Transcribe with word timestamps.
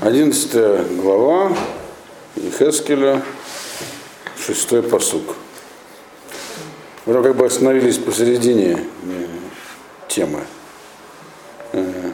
11 0.00 1.02
глава 1.02 1.52
Хескеля, 2.36 3.22
шестой 4.38 4.84
посук. 4.84 5.34
Мы 7.06 7.20
как 7.20 7.34
бы 7.34 7.44
остановились 7.44 7.98
посередине 7.98 8.74
э, 8.74 9.26
темы. 10.06 10.40
Э, 11.72 12.12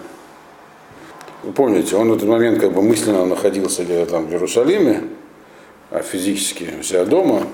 Вы 1.42 1.52
помните, 1.52 1.96
он 1.96 2.10
в 2.10 2.16
этот 2.16 2.28
момент 2.30 2.60
как 2.60 2.72
бы 2.72 2.80
мысленно 2.80 3.26
находился 3.26 3.84
где-то 3.84 4.10
там 4.10 4.26
в 4.26 4.30
Иерусалиме, 4.30 5.04
а 5.90 6.00
физически 6.00 6.76
у 6.80 6.82
себя 6.82 7.04
дома, 7.04 7.46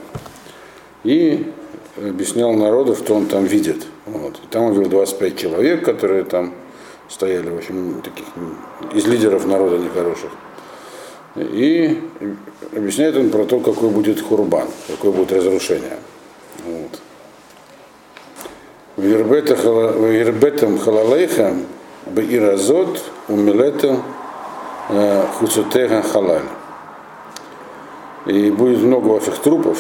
и 1.03 1.53
объяснял 1.97 2.53
народу, 2.53 2.95
что 2.95 3.15
он 3.15 3.27
там 3.27 3.45
видит. 3.45 3.85
Вот. 4.05 4.37
И 4.37 4.47
там 4.53 4.67
он 4.67 4.75
видел 4.75 4.89
25 4.89 5.37
человек, 5.37 5.85
которые 5.85 6.23
там 6.23 6.55
стояли, 7.09 7.51
в 7.51 7.57
общем, 7.59 8.03
таких 8.03 8.27
из 8.93 9.07
лидеров 9.07 9.47
народа 9.47 9.79
нехороших. 9.79 10.31
И 11.37 12.03
объясняет 12.75 13.17
он 13.17 13.31
про 13.31 13.45
то, 13.45 13.61
какой 13.61 13.91
будет 13.91 14.21
хурбан, 14.21 14.69
какое 14.89 15.13
будет 15.13 15.33
разрушение. 15.33 15.99
Вот. 16.65 17.01
Вирбетам 18.97 20.79
халалейха 20.79 21.55
бeiразот 22.07 23.03
умилетам 23.29 24.03
хуцутега 25.39 26.03
халаль. 26.03 26.43
И 28.25 28.51
будет 28.51 28.81
много 28.81 29.09
ваших 29.09 29.39
трупов, 29.39 29.79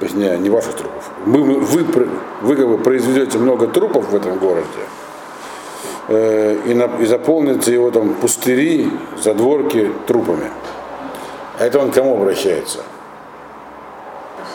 точнее, 0.00 0.38
не 0.38 0.50
ваших 0.50 0.74
трупов. 0.74 1.10
Вы, 1.24 1.42
вы, 1.42 1.84
вы, 1.84 2.08
вы 2.42 2.56
как 2.56 2.82
произведете 2.82 3.38
много 3.38 3.66
трупов 3.66 4.10
в 4.10 4.16
этом 4.16 4.38
городе, 4.38 4.66
э, 6.08 6.56
и, 6.66 6.74
на, 6.74 6.84
и 7.00 7.06
заполните 7.06 7.72
его 7.72 7.90
там 7.90 8.14
пустыри, 8.14 8.90
задворки 9.22 9.92
трупами. 10.06 10.50
Это 11.58 11.78
он 11.78 11.90
к 11.90 11.94
кому 11.94 12.16
обращается? 12.16 12.80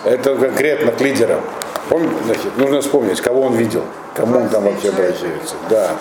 Это 0.04 0.36
конкретно 0.36 0.92
к 0.92 1.02
лидерам. 1.02 1.42
Помните, 1.90 2.16
значит, 2.26 2.58
нужно 2.58 2.82
вспомнить, 2.82 3.20
кого 3.22 3.42
он 3.42 3.56
видел, 3.56 3.84
кому 4.16 4.38
он 4.40 4.50
там 4.50 4.64
вообще 4.64 4.90
обращается. 4.90 5.56
Да. 5.70 5.98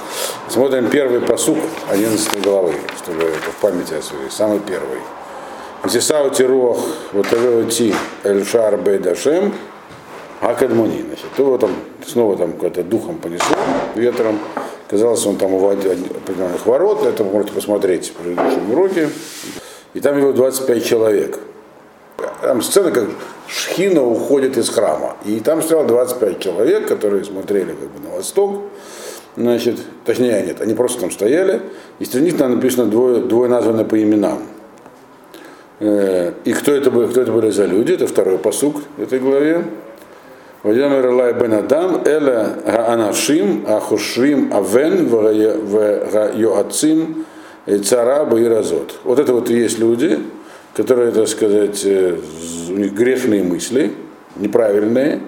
Смотрим 0.49 0.89
первый 0.89 1.21
посук 1.21 1.59
11 1.89 2.43
главы, 2.43 2.75
чтобы 3.03 3.25
это 3.25 3.51
в 3.51 3.57
памяти 3.57 3.95
освоить. 3.95 4.33
Самый 4.33 4.61
первый. 4.61 4.99
Висисау 5.85 6.31
тируах 6.31 6.79
вот 7.13 7.27
эльшар 8.25 8.77
бейдашем 8.77 9.55
акадмуни. 10.41 11.03
Значит, 11.07 11.27
то 11.37 11.57
там 11.59 11.71
снова 12.07 12.37
там 12.37 12.53
какой-то 12.53 12.83
духом 12.83 13.19
понесло, 13.19 13.57
ветром. 13.95 14.39
Казалось, 14.89 15.25
он 15.25 15.37
там 15.37 15.55
у 15.55 15.69
определенных 15.69 16.67
ворот, 16.67 17.07
это 17.07 17.25
вы 17.25 17.31
можете 17.31 17.53
посмотреть 17.53 18.09
в 18.11 18.13
предыдущем 18.15 18.73
уроке. 18.73 19.09
И 19.95 20.01
там 20.01 20.19
его 20.19 20.33
25 20.33 20.85
человек. 20.85 21.39
Там 22.43 22.61
сцена, 22.61 22.91
как 22.91 23.09
Шхина 23.47 24.05
уходит 24.05 24.59
из 24.59 24.69
храма. 24.69 25.17
И 25.25 25.41
там 25.41 25.63
стояло 25.63 25.87
25 25.87 26.41
человек, 26.41 26.89
которые 26.89 27.25
смотрели 27.25 27.73
как 27.73 27.91
бы 27.91 28.09
на 28.09 28.17
восток. 28.17 28.63
Значит, 29.37 29.79
точнее, 30.05 30.43
нет, 30.43 30.61
они 30.61 30.75
просто 30.75 31.01
там 31.01 31.11
стояли. 31.11 31.63
И 32.01 32.05
среди 32.05 32.27
них 32.27 32.37
там 32.37 32.55
написано 32.55 32.87
двое, 32.87 33.21
двое 33.21 33.49
названы 33.49 33.85
по 33.85 34.01
именам. 34.01 34.43
И 35.81 36.53
кто 36.53 36.73
это, 36.73 36.91
были, 36.91 37.09
кто 37.09 37.23
это 37.23 37.33
были 37.33 37.51
за 37.51 37.65
люди? 37.65 37.93
Это 37.93 38.07
второй 38.07 38.39
посук 38.39 38.83
в 38.99 39.03
этой 39.03 39.19
главе. 39.19 39.65
Вадимир 40.63 41.07
Элай 41.07 41.33
бен 41.33 41.55
Адам, 41.55 42.03
Эля 42.05 42.59
Гаанашим, 42.67 43.65
Ахушвим 43.67 44.53
Авен, 44.53 45.09
Йоацим, 46.39 47.25
Цара 47.83 48.27
Баиразот. 48.27 48.99
Вот 49.05 49.19
это 49.19 49.33
вот 49.33 49.49
и 49.49 49.55
есть 49.55 49.79
люди, 49.79 50.19
которые, 50.77 51.13
так 51.13 51.29
сказать, 51.29 51.83
у 51.87 52.73
них 52.77 52.93
грешные 52.93 53.43
мысли, 53.43 53.93
неправильные, 54.37 55.21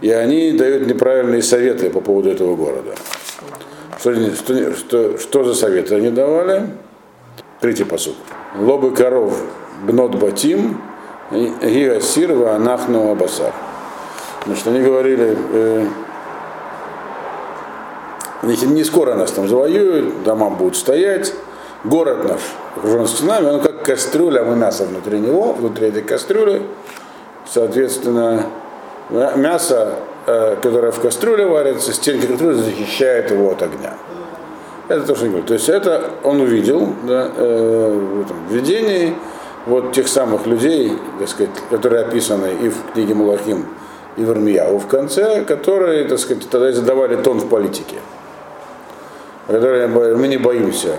и 0.00 0.10
они 0.10 0.52
дают 0.52 0.86
неправильные 0.86 1.42
советы 1.42 1.90
по 1.90 2.00
поводу 2.00 2.30
этого 2.30 2.56
города. 2.56 2.94
Что, 4.00 4.14
что, 4.14 4.74
что, 4.74 5.18
что 5.18 5.44
за 5.44 5.54
советы 5.54 5.96
они 5.96 6.08
давали? 6.10 6.62
Третий 7.60 7.84
посуд. 7.84 8.16
Лобы 8.58 8.90
коров 8.92 9.38
бнот 9.82 10.14
батим, 10.14 10.80
гиасир 11.30 12.32
анахну 12.48 13.12
абасар. 13.12 13.52
Значит, 14.46 14.66
они 14.66 14.80
говорили, 14.80 15.36
э, 15.52 15.86
не 18.42 18.84
скоро 18.84 19.14
нас 19.14 19.30
там 19.30 19.48
завоюют, 19.48 20.24
дома 20.24 20.50
будут 20.50 20.76
стоять, 20.76 21.32
город 21.84 22.28
наш 22.28 22.40
окружен 22.76 23.06
стенами, 23.06 23.46
он 23.46 23.60
как 23.60 23.82
кастрюля, 23.82 24.40
а 24.40 24.44
мы 24.44 24.56
мясо 24.56 24.84
внутри 24.84 25.20
него, 25.20 25.52
внутри 25.52 25.88
этой 25.88 26.02
кастрюли, 26.02 26.62
соответственно, 27.46 28.46
мясо, 29.10 29.94
э, 30.26 30.56
которое 30.60 30.92
в 30.92 31.00
кастрюле 31.00 31.46
варится, 31.46 31.92
стенки 31.92 32.26
кастрюли 32.26 32.54
защищает 32.54 33.30
его 33.30 33.50
от 33.50 33.62
огня. 33.62 33.94
Это 34.88 35.06
то, 35.06 35.14
что 35.14 35.24
он 35.24 35.30
говорит. 35.30 35.48
То 35.48 35.54
есть 35.54 35.68
это 35.68 36.10
он 36.22 36.40
увидел 36.40 36.88
да, 37.04 37.30
э, 37.36 37.98
в 38.14 38.20
этом 38.22 38.36
видении, 38.48 39.14
вот 39.66 39.92
тех 39.92 40.08
самых 40.08 40.46
людей, 40.46 40.92
так 41.18 41.28
сказать, 41.28 41.50
которые 41.70 42.02
описаны 42.02 42.52
и 42.62 42.68
в 42.68 42.92
книге 42.92 43.14
Малахим, 43.14 43.66
и 44.16 44.24
в 44.24 44.30
Армияу 44.30 44.78
в 44.78 44.86
конце, 44.86 45.44
которые, 45.44 46.04
так 46.04 46.18
сказать, 46.18 46.48
тогда 46.50 46.72
задавали 46.72 47.16
тон 47.16 47.38
в 47.38 47.48
политике. 47.48 47.96
Которые 49.46 49.88
мы 49.88 50.28
не 50.28 50.36
боимся 50.36 50.98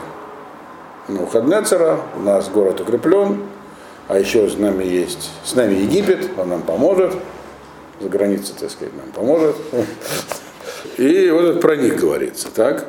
ну, 1.07 1.25
Хаднецера, 1.25 1.99
у 2.17 2.21
нас 2.21 2.49
город 2.49 2.81
укреплен, 2.81 3.41
а 4.07 4.19
еще 4.19 4.49
с 4.49 4.57
нами 4.57 4.83
есть, 4.83 5.31
с 5.43 5.53
нами 5.55 5.75
Египет, 5.75 6.29
он 6.37 6.49
нам 6.49 6.61
поможет, 6.61 7.13
за 7.99 8.09
границей, 8.09 8.55
так 8.59 8.71
сказать, 8.71 8.93
нам 8.95 9.11
поможет. 9.11 9.55
И 10.97 11.29
вот 11.29 11.61
про 11.61 11.75
них 11.75 11.99
говорится, 11.99 12.49
так? 12.53 12.85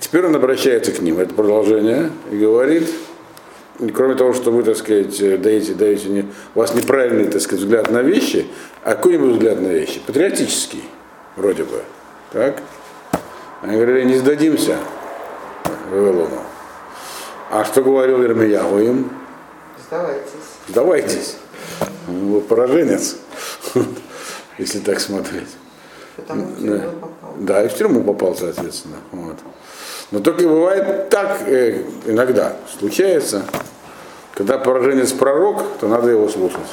Теперь 0.00 0.26
он 0.26 0.36
обращается 0.36 0.92
к 0.92 1.00
ним, 1.00 1.18
это 1.18 1.34
продолжение, 1.34 2.10
и 2.30 2.36
говорит, 2.36 2.88
кроме 3.94 4.14
того, 4.14 4.32
что 4.32 4.50
вы, 4.50 4.62
так 4.62 4.76
сказать, 4.76 5.18
даете, 5.40 5.74
даете 5.74 6.08
не, 6.08 6.22
у 6.54 6.58
вас 6.58 6.74
неправильный, 6.74 7.26
так 7.26 7.40
сказать, 7.40 7.64
взгляд 7.64 7.90
на 7.90 8.02
вещи, 8.02 8.46
а 8.82 8.94
какой-нибудь 8.94 9.32
взгляд 9.32 9.60
на 9.60 9.68
вещи? 9.68 10.00
Патриотический, 10.06 10.84
вроде 11.36 11.64
бы. 11.64 11.82
Так? 12.32 12.62
Они 13.62 13.76
говорили, 13.76 14.04
не 14.04 14.18
сдадимся 14.18 14.76
Вавилону. 15.90 16.40
А 17.50 17.64
что 17.64 17.82
говорил 17.82 18.22
Ирмиягу 18.22 18.78
им? 18.78 19.10
Сдавайтесь. 19.86 20.30
Сдавайтесь. 20.68 21.36
Он 22.08 22.32
был 22.32 22.40
пораженец, 22.40 23.16
если 24.58 24.80
так 24.80 25.00
смотреть. 25.00 25.48
Потому 26.16 26.46
попал. 27.00 27.34
Да, 27.38 27.64
и 27.64 27.68
в 27.68 27.74
тюрьму 27.74 28.02
попал, 28.02 28.34
соответственно. 28.36 28.96
Вот. 29.12 29.36
Но 30.14 30.20
только 30.20 30.44
бывает 30.44 31.08
так 31.08 31.40
э, 31.48 31.82
иногда, 32.06 32.54
случается, 32.78 33.42
когда 34.32 34.58
пораженец 34.58 35.10
пророк, 35.10 35.64
то 35.80 35.88
надо 35.88 36.10
его 36.10 36.28
слушать. 36.28 36.70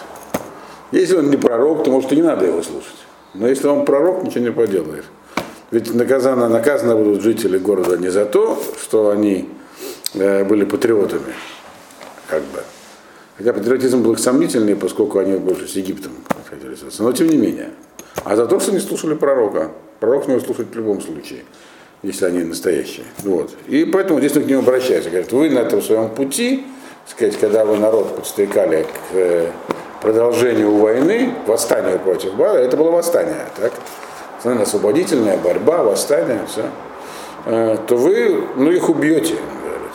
Если 0.92 1.16
он 1.16 1.32
не 1.32 1.38
пророк, 1.38 1.84
то 1.84 1.90
может 1.90 2.12
и 2.12 2.18
не 2.18 2.22
надо 2.22 2.46
его 2.46 2.62
слушать. 2.62 3.00
Но 3.34 3.48
если 3.48 3.66
он 3.66 3.84
пророк, 3.84 4.22
ничего 4.22 4.44
не 4.44 4.52
поделаешь. 4.52 5.06
Ведь 5.72 5.92
наказаны, 5.92 6.50
наказаны 6.50 6.96
будут 6.96 7.24
жители 7.24 7.58
города 7.58 7.98
не 7.98 8.10
за 8.10 8.26
то, 8.26 8.62
что 8.80 9.10
они 9.10 9.50
э, 10.14 10.44
были 10.44 10.64
патриотами, 10.64 11.34
как 12.28 12.44
бы. 12.44 12.60
Хотя 13.40 13.54
патриотизм 13.54 14.04
был 14.04 14.18
сомнительный, 14.18 14.76
поскольку 14.76 15.18
они 15.18 15.38
больше 15.38 15.68
с 15.68 15.72
Египтом 15.72 16.12
хотели 16.48 16.76
связаться. 16.76 17.02
Но 17.02 17.12
тем 17.12 17.26
не 17.26 17.38
менее. 17.38 17.72
А 18.24 18.36
за 18.36 18.46
то, 18.46 18.60
что 18.60 18.72
не 18.72 18.80
слушали 18.80 19.16
пророка. 19.16 19.72
Пророк 20.00 20.28
нужно 20.28 20.46
слушать 20.46 20.68
в 20.72 20.76
любом 20.76 21.02
случае 21.02 21.42
если 22.04 22.26
они 22.26 22.44
настоящие. 22.44 23.06
Вот. 23.20 23.52
И 23.68 23.86
поэтому 23.86 24.20
здесь 24.20 24.34
к 24.34 24.38
ним 24.38 24.60
обращаются. 24.60 25.10
Говорят, 25.10 25.32
вы 25.32 25.50
на 25.50 25.60
этом 25.60 25.82
своем 25.82 26.10
пути, 26.10 26.66
сказать, 27.08 27.38
когда 27.38 27.66
вы 27.66 27.78
народ 27.78 28.16
подстрекали 28.16 28.84
к 28.84 29.14
э, 29.14 29.52
продолжению 30.02 30.76
войны, 30.76 31.34
восстанию 31.46 32.00
против 32.00 32.34
Бала, 32.36 32.58
это 32.58 32.76
было 32.78 32.92
восстание, 32.92 33.46
так? 33.58 33.72
Освободительная 34.44 35.38
борьба, 35.38 35.84
восстание, 35.84 36.42
все. 36.48 36.64
Э, 37.46 37.78
то 37.88 37.96
вы, 37.96 38.48
ну, 38.56 38.72
их 38.72 38.90
убьете, 38.90 39.36
говорит. 39.64 39.92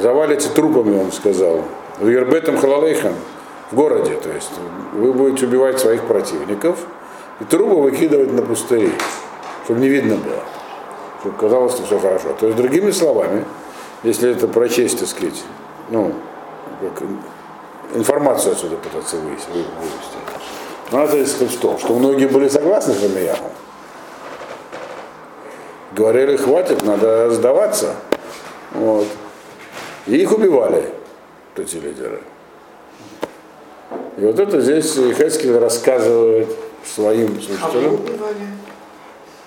Завалите 0.00 0.48
трупами, 0.54 0.98
он 0.98 1.12
сказал. 1.12 1.64
В 1.98 2.08
Ербетом 2.08 2.56
Халалейхам, 2.56 3.12
в 3.70 3.74
городе, 3.74 4.14
то 4.14 4.30
есть 4.30 4.50
вы 4.94 5.12
будете 5.12 5.44
убивать 5.44 5.78
своих 5.78 6.04
противников 6.04 6.78
и 7.40 7.44
трупы 7.44 7.74
выкидывать 7.74 8.32
на 8.32 8.40
пустыри 8.40 8.90
чтобы 9.64 9.80
не 9.80 9.88
видно 9.88 10.16
было, 10.16 10.42
чтобы 11.20 11.36
казалось, 11.36 11.72
что 11.74 11.84
все 11.84 11.98
хорошо. 11.98 12.32
То 12.38 12.46
есть, 12.46 12.56
другими 12.56 12.90
словами, 12.90 13.44
если 14.02 14.30
это 14.30 14.48
прочесть, 14.48 14.98
так 14.98 15.08
сказать, 15.08 15.42
ну, 15.90 16.12
как 16.80 17.08
информацию 17.94 18.52
отсюда 18.52 18.76
пытаться 18.76 19.16
вывести, 19.16 19.48
надо 20.92 21.26
сказать 21.26 21.52
что? 21.52 21.78
Что 21.78 21.94
многие 21.94 22.26
были 22.26 22.48
согласны 22.48 22.94
с 22.94 23.02
Рамияхом. 23.02 23.50
Говорили, 25.92 26.36
хватит, 26.36 26.82
надо 26.82 27.30
сдаваться. 27.30 27.94
Вот. 28.72 29.06
И 30.06 30.16
их 30.16 30.32
убивали, 30.32 30.92
эти 31.56 31.76
лидеры. 31.76 32.22
И 34.16 34.24
вот 34.24 34.38
это 34.38 34.60
здесь 34.60 34.94
Хескель 34.94 35.58
рассказывает 35.58 36.48
своим 36.84 37.40
слушателям. 37.40 38.00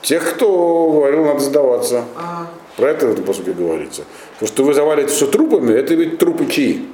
Тех, 0.04 0.36
кто 0.36 0.92
говорил, 0.92 1.24
надо 1.24 1.40
сдаваться. 1.40 2.04
А. 2.16 2.48
Про 2.76 2.90
это 2.90 3.08
в 3.08 3.12
этом 3.14 3.24
посуде 3.24 3.54
говорится. 3.54 4.04
То, 4.40 4.46
что 4.46 4.64
вы 4.64 4.74
завалите 4.74 5.08
все 5.08 5.28
трупами, 5.28 5.74
это 5.74 5.96
ведь 5.96 6.18
трупы 6.18 6.46
чьи? 6.48 6.86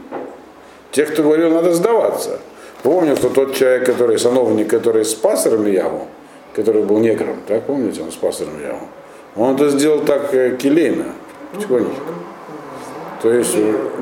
Тех, 0.92 1.12
кто 1.12 1.24
говорил, 1.24 1.50
надо 1.52 1.74
сдаваться. 1.74 2.40
Помню, 2.84 3.16
что 3.16 3.30
тот 3.30 3.56
человек, 3.56 3.86
который 3.86 4.20
сановник, 4.20 4.70
который 4.70 5.04
спас 5.06 5.48
Рамияву, 5.48 6.08
который 6.56 6.84
был 6.84 7.00
негром, 7.00 7.38
так 7.48 7.64
помните, 7.64 8.04
он 8.04 8.12
спас 8.12 8.42
Рамияву, 8.42 8.88
он 9.36 9.56
это 9.56 9.70
сделал 9.70 10.02
так 10.02 10.34
э, 10.34 10.56
келейно, 10.58 11.14
потихонечку. 11.54 12.14
То 13.24 13.34
есть, 13.34 13.56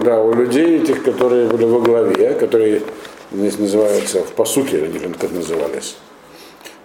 да, 0.03 0.21
у 0.21 0.33
людей 0.33 0.81
этих, 0.81 1.03
которые 1.03 1.47
были 1.47 1.63
во 1.63 1.79
главе, 1.79 2.33
которые 2.33 2.81
здесь 3.31 3.57
называются 3.57 4.23
в 4.23 4.33
посуке, 4.33 4.83
они 4.83 4.99
как 4.99 5.31
назывались, 5.31 5.97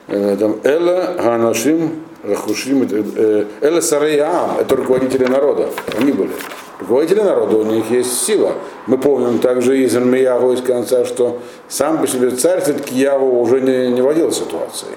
там 0.06 0.56
Эла 0.64 1.16
Ганашим 1.18 2.02
Рахушим, 2.22 2.82
э, 2.82 3.02
э, 3.16 3.44
Эла 3.60 3.80
Сареям, 3.80 4.58
это 4.60 4.76
руководители 4.76 5.24
народа, 5.24 5.68
они 5.98 6.12
были. 6.12 6.30
Руководители 6.78 7.20
народа, 7.20 7.56
у 7.56 7.64
них 7.64 7.90
есть 7.90 8.22
сила. 8.24 8.54
Мы 8.86 8.98
помним 8.98 9.38
также 9.40 9.82
из 9.82 9.96
Армиягу 9.96 10.52
из 10.52 10.62
конца, 10.62 11.04
что 11.04 11.40
сам 11.68 12.00
по 12.00 12.06
себе 12.06 12.30
царь 12.30 12.60
Циткияву 12.60 13.40
уже 13.40 13.60
не, 13.60 13.92
не 13.92 14.02
водил 14.02 14.30
ситуацией. 14.30 14.96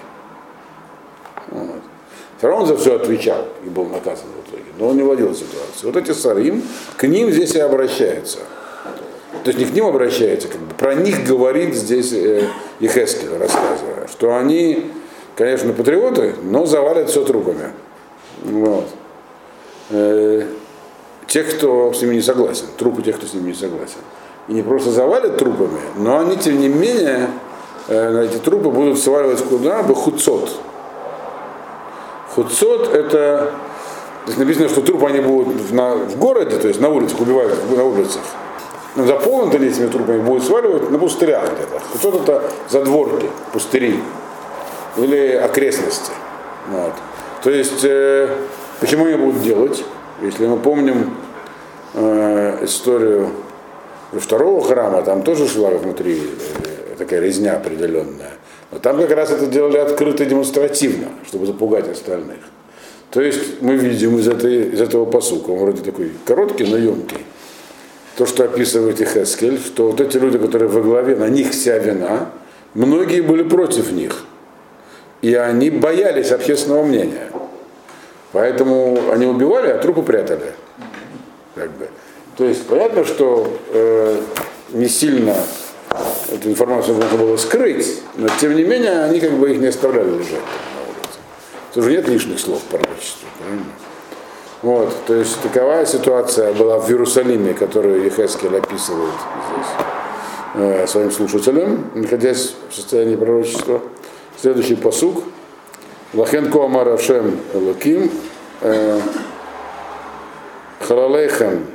Вот. 1.49 1.81
Все 2.37 2.65
за 2.65 2.77
все 2.77 2.95
отвечал 2.95 3.45
и 3.65 3.69
был 3.69 3.85
наказан 3.85 4.27
в 4.27 4.49
итоге, 4.49 4.65
но 4.77 4.89
он 4.89 4.97
не 4.97 5.03
водил 5.03 5.33
ситуацию. 5.33 5.91
Вот 5.91 5.95
эти 5.95 6.11
сарим, 6.11 6.63
к 6.97 7.07
ним 7.07 7.31
здесь 7.31 7.55
и 7.55 7.59
обращаются. 7.59 8.39
То 9.43 9.49
есть 9.51 9.59
не 9.59 9.65
к 9.65 9.73
ним 9.73 9.85
обращается, 9.85 10.47
как 10.47 10.59
про 10.77 10.95
них 10.95 11.25
говорит 11.25 11.75
здесь 11.75 12.11
э, 12.13 12.47
Ехескель, 12.79 13.29
рассказывая, 13.37 14.07
что 14.11 14.35
они, 14.35 14.91
конечно, 15.35 15.73
патриоты, 15.73 16.35
но 16.43 16.65
завалят 16.65 17.09
все 17.09 17.23
трупами. 17.23 17.71
Вот. 18.43 18.87
Э, 19.91 20.43
тех, 21.27 21.55
кто 21.55 21.93
с 21.93 22.01
ними 22.01 22.15
не 22.15 22.21
согласен, 22.21 22.65
трупы 22.77 23.01
тех, 23.03 23.17
кто 23.17 23.27
с 23.27 23.33
ними 23.33 23.49
не 23.49 23.53
согласен. 23.53 23.99
И 24.47 24.53
не 24.53 24.61
просто 24.61 24.91
завалят 24.91 25.37
трупами, 25.37 25.79
но 25.97 26.19
они, 26.19 26.37
тем 26.37 26.59
не 26.59 26.67
менее, 26.67 27.29
э, 27.87 28.25
эти 28.25 28.37
трупы 28.37 28.69
будут 28.69 28.99
сваливать 28.99 29.43
куда? 29.43 29.81
бы 29.81 29.95
Хуцот. 29.95 30.51
Хуцот 32.35 32.93
это, 32.93 33.53
здесь 34.25 34.37
написано, 34.37 34.67
что 34.67 34.81
трупы 34.81 35.07
они 35.07 35.21
будут 35.21 35.61
в, 35.61 35.73
на, 35.73 35.95
в 35.95 36.17
городе, 36.17 36.57
то 36.57 36.67
есть 36.67 36.81
на 36.81 36.89
улицах, 36.89 37.21
убивают 37.21 37.57
на 37.71 37.83
улицах 37.85 38.21
заполнен 38.95 39.61
этими 39.61 39.87
трупами, 39.87 40.21
будет 40.21 40.43
сваливать 40.43 40.89
на 40.89 40.97
пустырях 40.97 41.51
где-то. 41.53 41.81
Кто-то 41.95 42.23
это 42.23 42.51
задворки, 42.69 43.27
пустыри 43.51 43.99
или 44.97 45.33
окрестности. 45.33 46.11
Вот. 46.69 46.93
То 47.43 47.49
есть, 47.49 47.83
э, 47.83 48.29
почему 48.79 49.05
они 49.05 49.15
будут 49.15 49.41
делать? 49.41 49.83
Если 50.21 50.47
мы 50.47 50.57
помним 50.57 51.15
э, 51.93 52.63
историю 52.63 53.29
второго 54.13 54.63
храма, 54.63 55.01
там 55.01 55.23
тоже 55.23 55.47
шла 55.47 55.69
внутри 55.71 56.21
э, 56.21 56.95
такая 56.97 57.19
резня 57.19 57.57
определенная. 57.57 58.31
Но 58.71 58.79
там 58.79 58.97
как 58.97 59.11
раз 59.11 59.31
это 59.31 59.45
делали 59.47 59.77
открыто 59.77 60.23
и 60.23 60.25
демонстративно, 60.25 61.09
чтобы 61.27 61.45
запугать 61.45 61.87
остальных. 61.89 62.39
То 63.11 63.21
есть 63.21 63.61
мы 63.61 63.75
видим 63.75 64.17
из, 64.17 64.27
этой, 64.27 64.69
из 64.69 64.81
этого 64.81 65.05
посука, 65.05 65.51
он 65.51 65.59
вроде 65.59 65.81
такой 65.81 66.11
короткий, 66.25 66.65
но 66.65 66.77
емкий, 66.77 67.25
то, 68.15 68.25
что 68.25 68.45
описывает 68.45 69.01
Ихескель, 69.01 69.59
что 69.59 69.87
вот 69.91 70.01
эти 70.01 70.17
люди, 70.17 70.37
которые 70.37 70.69
во 70.69 70.81
главе, 70.81 71.15
на 71.15 71.27
них 71.27 71.51
вся 71.51 71.77
вина, 71.77 72.29
многие 72.73 73.21
были 73.21 73.43
против 73.43 73.91
них. 73.91 74.23
И 75.21 75.33
они 75.33 75.69
боялись 75.69 76.31
общественного 76.31 76.83
мнения. 76.83 77.29
Поэтому 78.31 79.11
они 79.11 79.25
убивали, 79.25 79.71
а 79.71 79.77
трупы 79.77 80.01
прятали. 80.01 80.53
Как 81.55 81.71
бы. 81.71 81.89
То 82.37 82.45
есть 82.45 82.67
понятно, 82.67 83.05
что 83.05 83.57
э, 83.69 84.21
не 84.71 84.87
сильно 84.87 85.35
эту 86.31 86.49
информацию 86.49 86.95
можно 86.95 87.17
было 87.17 87.37
скрыть, 87.37 88.01
но 88.15 88.27
тем 88.39 88.55
не 88.55 88.63
менее 88.63 89.03
они 89.03 89.19
как 89.19 89.31
бы 89.33 89.51
их 89.51 89.59
не 89.59 89.67
оставляли 89.67 90.09
лежать 90.09 90.31
на. 90.31 91.73
Тоже 91.73 91.91
нет 91.91 92.07
лишних 92.07 92.39
слов 92.39 92.61
в 92.61 92.65
пророчестве. 92.65 93.27
Правильно? 93.39 93.65
Вот, 94.65 94.91
то 95.05 95.13
есть 95.13 95.39
такова 95.41 95.85
ситуация 95.85 96.51
была 96.51 96.79
в 96.79 96.89
Иерусалиме, 96.89 97.53
которую 97.53 98.03
Ехескель 98.03 98.57
описывает 98.57 99.13
здесь 99.51 99.67
э, 100.55 100.87
своим 100.87 101.11
слушателям, 101.11 101.91
находясь 101.93 102.55
в 102.67 102.73
состоянии 102.73 103.15
пророчества. 103.15 103.79
Следующий 104.41 104.73
посук. 104.73 105.21
Лахен 106.15 106.51
Коамар 106.51 106.89
Ашем 106.89 107.39
Элоким 107.53 108.09
э, 108.61 108.99
Харалейхем 110.79 111.67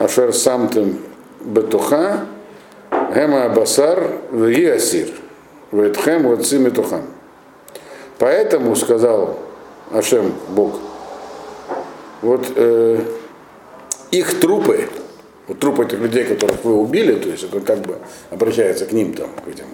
Ашер 0.00 0.32
Самтем 0.32 0.98
Бетуха 1.42 2.26
Гема 3.14 3.50
Басар 3.50 4.18
Вегиасир 4.32 5.10
Ветхем 5.70 6.26
Вацим 6.26 6.64
Метухам. 6.64 7.02
Поэтому 8.18 8.74
сказал 8.74 9.38
Ашем 9.92 10.32
Бог, 10.48 10.80
вот 12.22 12.52
э, 12.54 13.00
их 14.12 14.40
трупы, 14.40 14.88
вот 15.48 15.58
трупы 15.58 15.84
этих 15.84 15.98
людей, 15.98 16.24
которых 16.24 16.64
вы 16.64 16.74
убили, 16.74 17.14
то 17.14 17.28
есть 17.28 17.44
это 17.44 17.60
как 17.60 17.80
бы 17.80 17.98
обращается 18.30 18.86
к 18.86 18.92
ним 18.92 19.12
там, 19.12 19.28
к 19.44 19.48
этим 19.48 19.66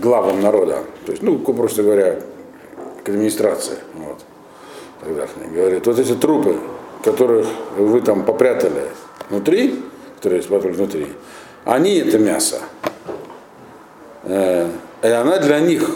главам 0.00 0.40
народа, 0.40 0.84
то 1.06 1.12
есть, 1.12 1.22
ну, 1.22 1.38
просто 1.38 1.82
говоря, 1.82 2.20
к 3.02 3.08
администрации, 3.08 3.78
вот, 3.94 4.18
тогдашней, 5.00 5.48
говорит, 5.52 5.86
вот 5.86 5.98
эти 5.98 6.14
трупы, 6.14 6.58
которых 7.02 7.46
вы 7.76 8.00
там 8.00 8.24
попрятали 8.24 8.84
внутри, 9.28 9.82
которые 10.16 10.42
спрятали 10.42 10.72
внутри, 10.72 11.08
они 11.64 11.96
это 11.96 12.18
мясо, 12.18 12.60
э, 14.24 14.68
и 15.02 15.08
она 15.08 15.38
для 15.38 15.58
них, 15.60 15.90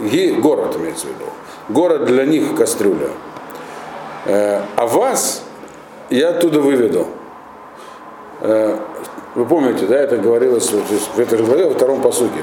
э, 0.00 0.32
город 0.40 0.76
имеется 0.76 1.06
в 1.06 1.10
виду, 1.10 1.30
город 1.68 2.06
для 2.06 2.24
них 2.24 2.54
кастрюля, 2.54 3.10
а 4.28 4.86
вас 4.86 5.42
я 6.10 6.30
оттуда 6.30 6.60
выведу. 6.60 7.06
Э, 8.40 8.76
вы 9.34 9.44
помните, 9.44 9.86
да, 9.86 9.96
это 9.96 10.18
говорилось 10.18 10.70
в 10.70 11.18
этой 11.18 11.38
же 11.38 11.44
главе, 11.44 11.66
во 11.66 11.74
втором 11.74 12.00
посуке 12.00 12.40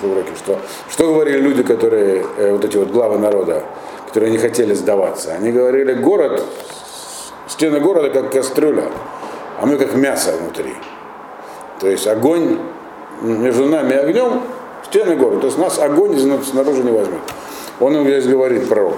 в 0.00 0.10
уроке, 0.10 0.30
что, 0.36 0.58
что 0.90 1.06
говорили 1.08 1.38
люди, 1.38 1.62
которые, 1.62 2.24
э, 2.36 2.52
вот 2.52 2.64
эти 2.64 2.76
вот 2.76 2.90
главы 2.90 3.18
народа, 3.18 3.62
которые 4.06 4.32
не 4.32 4.38
хотели 4.38 4.74
сдаваться. 4.74 5.32
Они 5.32 5.52
говорили, 5.52 5.94
город, 5.94 6.42
стены 7.48 7.80
города 7.80 8.10
как 8.10 8.32
кастрюля, 8.32 8.84
а 9.60 9.66
мы 9.66 9.76
как 9.76 9.94
мясо 9.94 10.32
внутри. 10.40 10.74
То 11.80 11.88
есть 11.88 12.06
огонь 12.06 12.58
между 13.22 13.66
нами 13.66 13.92
и 13.92 13.96
огнем, 13.96 14.42
стены 14.84 15.16
города. 15.16 15.40
То 15.40 15.46
есть 15.48 15.58
нас 15.58 15.78
огонь 15.78 16.18
снаружи 16.42 16.82
не 16.82 16.90
возьмет. 16.90 17.20
Он 17.80 18.02
здесь 18.04 18.26
говорит, 18.26 18.68
пророк 18.68 18.96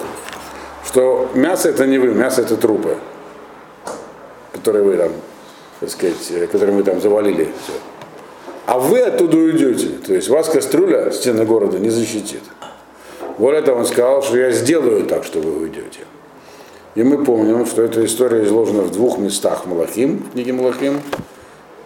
что 0.86 1.30
мясо 1.34 1.68
это 1.68 1.86
не 1.86 1.98
вы, 1.98 2.14
мясо 2.14 2.42
это 2.42 2.56
трупы, 2.56 2.96
которые 4.52 4.84
вы 4.84 4.96
там, 4.96 5.12
так 5.80 5.90
сказать, 5.90 6.30
э, 6.30 6.46
которые 6.46 6.76
мы 6.76 6.82
там 6.82 7.00
завалили. 7.00 7.48
Все. 7.62 7.72
А 8.66 8.78
вы 8.78 9.00
оттуда 9.00 9.36
уйдете. 9.36 9.88
То 10.04 10.14
есть 10.14 10.28
вас 10.28 10.48
кастрюля 10.48 11.10
стены 11.12 11.44
города 11.44 11.78
не 11.78 11.90
защитит. 11.90 12.42
Более 13.38 13.62
того, 13.62 13.80
он 13.80 13.86
сказал, 13.86 14.22
что 14.22 14.38
я 14.38 14.50
сделаю 14.50 15.04
так, 15.04 15.24
что 15.24 15.40
вы 15.40 15.60
уйдете. 15.60 16.00
И 16.94 17.02
мы 17.02 17.24
помним, 17.24 17.66
что 17.66 17.82
эта 17.82 18.04
история 18.04 18.44
изложена 18.44 18.82
в 18.82 18.90
двух 18.90 19.18
местах 19.18 19.66
Малахим, 19.66 20.18
в 20.18 20.32
книге 20.32 20.54
Малахим, 20.54 21.00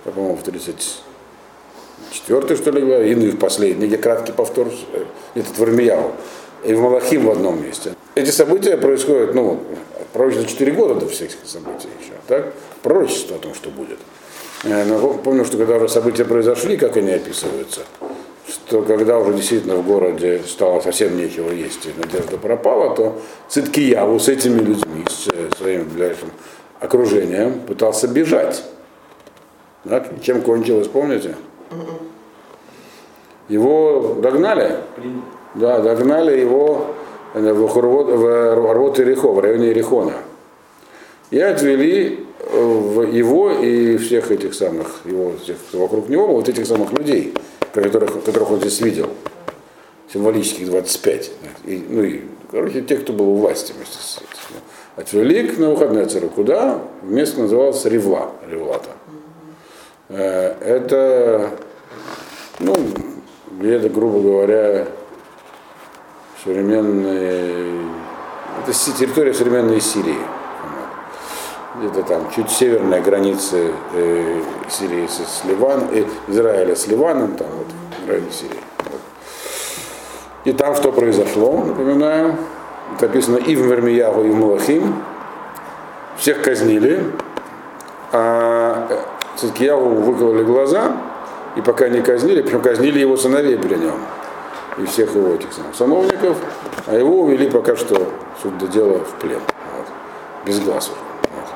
по-моему, 0.04 0.36
в 0.36 0.42
34 0.42 2.56
что 2.56 2.70
ли, 2.70 3.10
и 3.10 3.14
в 3.14 3.38
последней, 3.38 3.88
где 3.88 3.98
краткий 3.98 4.32
повтор, 4.32 4.68
э, 4.92 5.04
этот 5.34 5.58
Вармияу 5.58 6.12
и 6.64 6.74
в 6.74 6.80
Малахим 6.80 7.26
в 7.26 7.30
одном 7.30 7.62
месте. 7.62 7.94
Эти 8.14 8.30
события 8.30 8.76
происходят, 8.76 9.34
ну, 9.34 9.60
пророчество 10.12 10.48
4 10.48 10.72
года 10.72 10.94
до 10.94 11.08
всех 11.08 11.30
событий 11.44 11.88
еще, 12.00 12.12
так? 12.26 12.52
Пророчество 12.82 13.36
о 13.36 13.38
том, 13.38 13.54
что 13.54 13.70
будет. 13.70 13.98
Э, 14.64 14.84
но 14.84 15.14
помню, 15.14 15.44
что 15.44 15.56
когда 15.56 15.76
уже 15.76 15.88
события 15.88 16.24
произошли, 16.24 16.76
как 16.76 16.96
они 16.96 17.12
описываются, 17.12 17.80
что 18.48 18.82
когда 18.82 19.18
уже 19.18 19.34
действительно 19.34 19.76
в 19.76 19.86
городе 19.86 20.42
стало 20.46 20.80
совсем 20.80 21.16
нечего 21.16 21.50
есть, 21.50 21.86
и 21.86 21.90
надежда 21.98 22.36
пропала, 22.36 22.94
то 22.94 23.20
Циткияву 23.48 24.18
с 24.18 24.28
этими 24.28 24.58
людьми, 24.58 25.04
с 25.08 25.28
э, 25.28 25.50
своим 25.56 25.88
ближайшим 25.88 26.30
окружением, 26.80 27.60
пытался 27.60 28.08
бежать. 28.08 28.64
Так? 29.88 30.08
Чем 30.22 30.42
кончилось, 30.42 30.88
помните? 30.88 31.36
Его 33.48 34.18
догнали. 34.20 34.76
Да, 35.54 35.80
догнали 35.80 36.38
его 36.38 36.94
в, 37.34 38.72
Рвот 38.72 39.00
Ирихо, 39.00 39.28
в 39.28 39.40
районе 39.40 39.70
Ирихона. 39.70 40.14
И 41.30 41.38
отвели 41.38 42.26
его 42.52 43.52
и 43.52 43.96
всех 43.98 44.30
этих 44.30 44.54
самых, 44.54 45.00
его, 45.04 45.32
всех, 45.42 45.56
вокруг 45.72 46.08
него, 46.08 46.26
вот 46.28 46.48
этих 46.48 46.66
самых 46.66 46.92
людей, 46.92 47.34
которых, 47.72 48.24
которых 48.24 48.50
он 48.50 48.60
здесь 48.60 48.80
видел, 48.80 49.10
символических 50.12 50.66
25. 50.66 51.30
И, 51.66 51.84
ну 51.88 52.02
и, 52.02 52.22
короче, 52.50 52.82
тех, 52.82 53.02
кто 53.02 53.12
был 53.12 53.30
у 53.30 53.36
власти 53.36 53.72
вместе 53.72 53.98
с 53.98 54.18
этим. 54.18 54.60
Отвели 54.96 55.48
к 55.48 55.58
Навуходнецеру 55.58 56.28
куда? 56.28 56.80
Место 57.02 57.40
называлось 57.40 57.84
Ревла, 57.84 58.32
Ревлата. 58.48 58.90
Э, 60.08 60.56
это, 60.60 61.50
ну, 62.58 62.74
где-то, 63.52 63.88
грубо 63.88 64.20
говоря, 64.20 64.88
современной, 66.44 67.80
это 68.62 68.72
территория 68.98 69.34
современной 69.34 69.80
Сирии. 69.80 70.18
Где-то 71.78 72.02
там 72.02 72.30
чуть 72.34 72.50
северная 72.50 73.00
граница 73.00 73.56
э, 73.94 74.42
Сирии 74.68 75.06
с 75.06 75.44
Ливаном, 75.44 75.88
э, 75.92 76.04
Израиля 76.28 76.74
с 76.74 76.86
Ливаном, 76.88 77.36
там 77.36 77.46
вот 77.56 77.66
в 78.04 78.08
районе 78.08 78.30
Сирии. 78.30 78.60
Вот. 78.78 79.00
И 80.44 80.52
там 80.52 80.74
что 80.74 80.92
произошло, 80.92 81.64
напоминаю, 81.64 82.36
это 82.96 83.06
описано 83.06 83.36
и 83.36 83.54
в 83.54 83.66
Вермиягу, 83.66 84.24
и 84.24 84.30
в 84.30 84.34
Малахим. 84.34 84.96
Всех 86.16 86.42
казнили, 86.42 87.04
а 88.12 88.88
Циткиягу 89.36 89.88
выкололи 89.88 90.42
глаза, 90.42 90.96
и 91.56 91.62
пока 91.62 91.88
не 91.88 92.02
казнили, 92.02 92.42
причем 92.42 92.60
казнили 92.60 92.98
его 92.98 93.16
сыновей 93.16 93.56
при 93.56 93.76
нем 93.76 93.94
и 94.82 94.86
всех 94.86 95.14
его 95.14 95.34
этих 95.34 95.52
самых 95.52 95.74
сановников, 95.74 96.36
а 96.86 96.96
его 96.96 97.22
увели 97.22 97.50
пока 97.50 97.76
что, 97.76 98.12
суть 98.42 98.56
до 98.58 98.66
дела, 98.66 98.98
в 99.00 99.20
плен. 99.20 99.40
Вот, 99.76 99.86
без 100.46 100.60
глаз 100.60 100.88
уже. 100.90 101.00
Вот. 101.34 101.48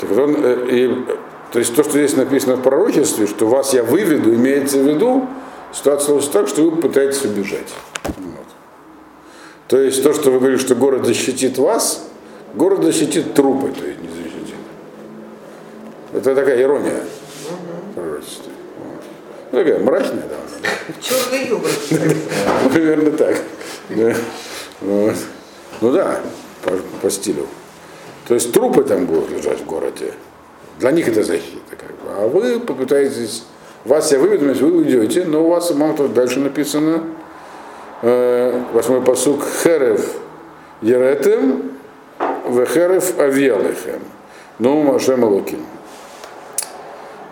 Так 0.00 0.10
вот 0.10 0.18
он, 0.18 0.36
э, 0.38 0.66
и, 0.70 1.06
то 1.52 1.58
есть 1.58 1.74
то, 1.74 1.82
что 1.82 1.92
здесь 1.92 2.16
написано 2.16 2.56
в 2.56 2.62
пророчестве, 2.62 3.26
что 3.26 3.46
вас 3.46 3.74
я 3.74 3.82
выведу, 3.82 4.34
имеется 4.34 4.78
в 4.78 4.86
виду, 4.86 5.26
ситуация 5.72 6.06
сложится 6.06 6.32
так, 6.32 6.48
что 6.48 6.62
вы 6.62 6.76
пытаетесь 6.76 7.24
убежать. 7.24 7.72
Вот. 8.04 8.46
То 9.68 9.78
есть 9.78 10.02
то, 10.02 10.12
что 10.12 10.30
вы 10.30 10.38
говорите, 10.38 10.62
что 10.62 10.74
город 10.74 11.06
защитит 11.06 11.58
вас, 11.58 12.08
город 12.54 12.84
защитит 12.84 13.34
трупы, 13.34 13.72
то 13.72 13.86
есть 13.86 14.00
не 14.00 14.08
защитит. 14.08 14.54
Это 16.12 16.34
такая 16.34 16.60
ирония 16.62 17.04
пророчества. 17.94 18.52
Такая 19.50 19.80
мрачная, 19.80 20.24
да. 20.28 20.36
Черный 21.00 21.48
юмор. 21.48 21.70
Примерно 22.72 23.10
так. 23.12 23.36
Ну 24.80 25.92
да, 25.92 26.20
по, 27.02 27.10
стилю. 27.10 27.46
То 28.28 28.34
есть 28.34 28.52
трупы 28.52 28.84
там 28.84 29.06
будут 29.06 29.30
лежать 29.30 29.60
в 29.60 29.66
городе. 29.66 30.12
Для 30.78 30.92
них 30.92 31.08
это 31.08 31.22
защита. 31.22 31.76
Как 31.76 31.88
бы. 31.88 32.10
А 32.16 32.28
вы 32.28 32.60
попытаетесь, 32.60 33.44
вас 33.84 34.12
я 34.12 34.18
выведу, 34.18 34.52
вы 34.54 34.72
уйдете, 34.78 35.24
но 35.24 35.44
у 35.44 35.48
вас, 35.50 35.70
мало 35.72 36.08
дальше 36.08 36.38
написано, 36.38 37.02
э, 38.02 38.62
восьмой 38.72 39.02
посук, 39.02 39.42
Херев 39.62 40.06
Еретем, 40.80 41.72
Вехерев 42.48 43.18
Авиалехем. 43.18 44.00
Ну, 44.58 44.82
Машем 44.82 45.24
Луким. 45.24 45.64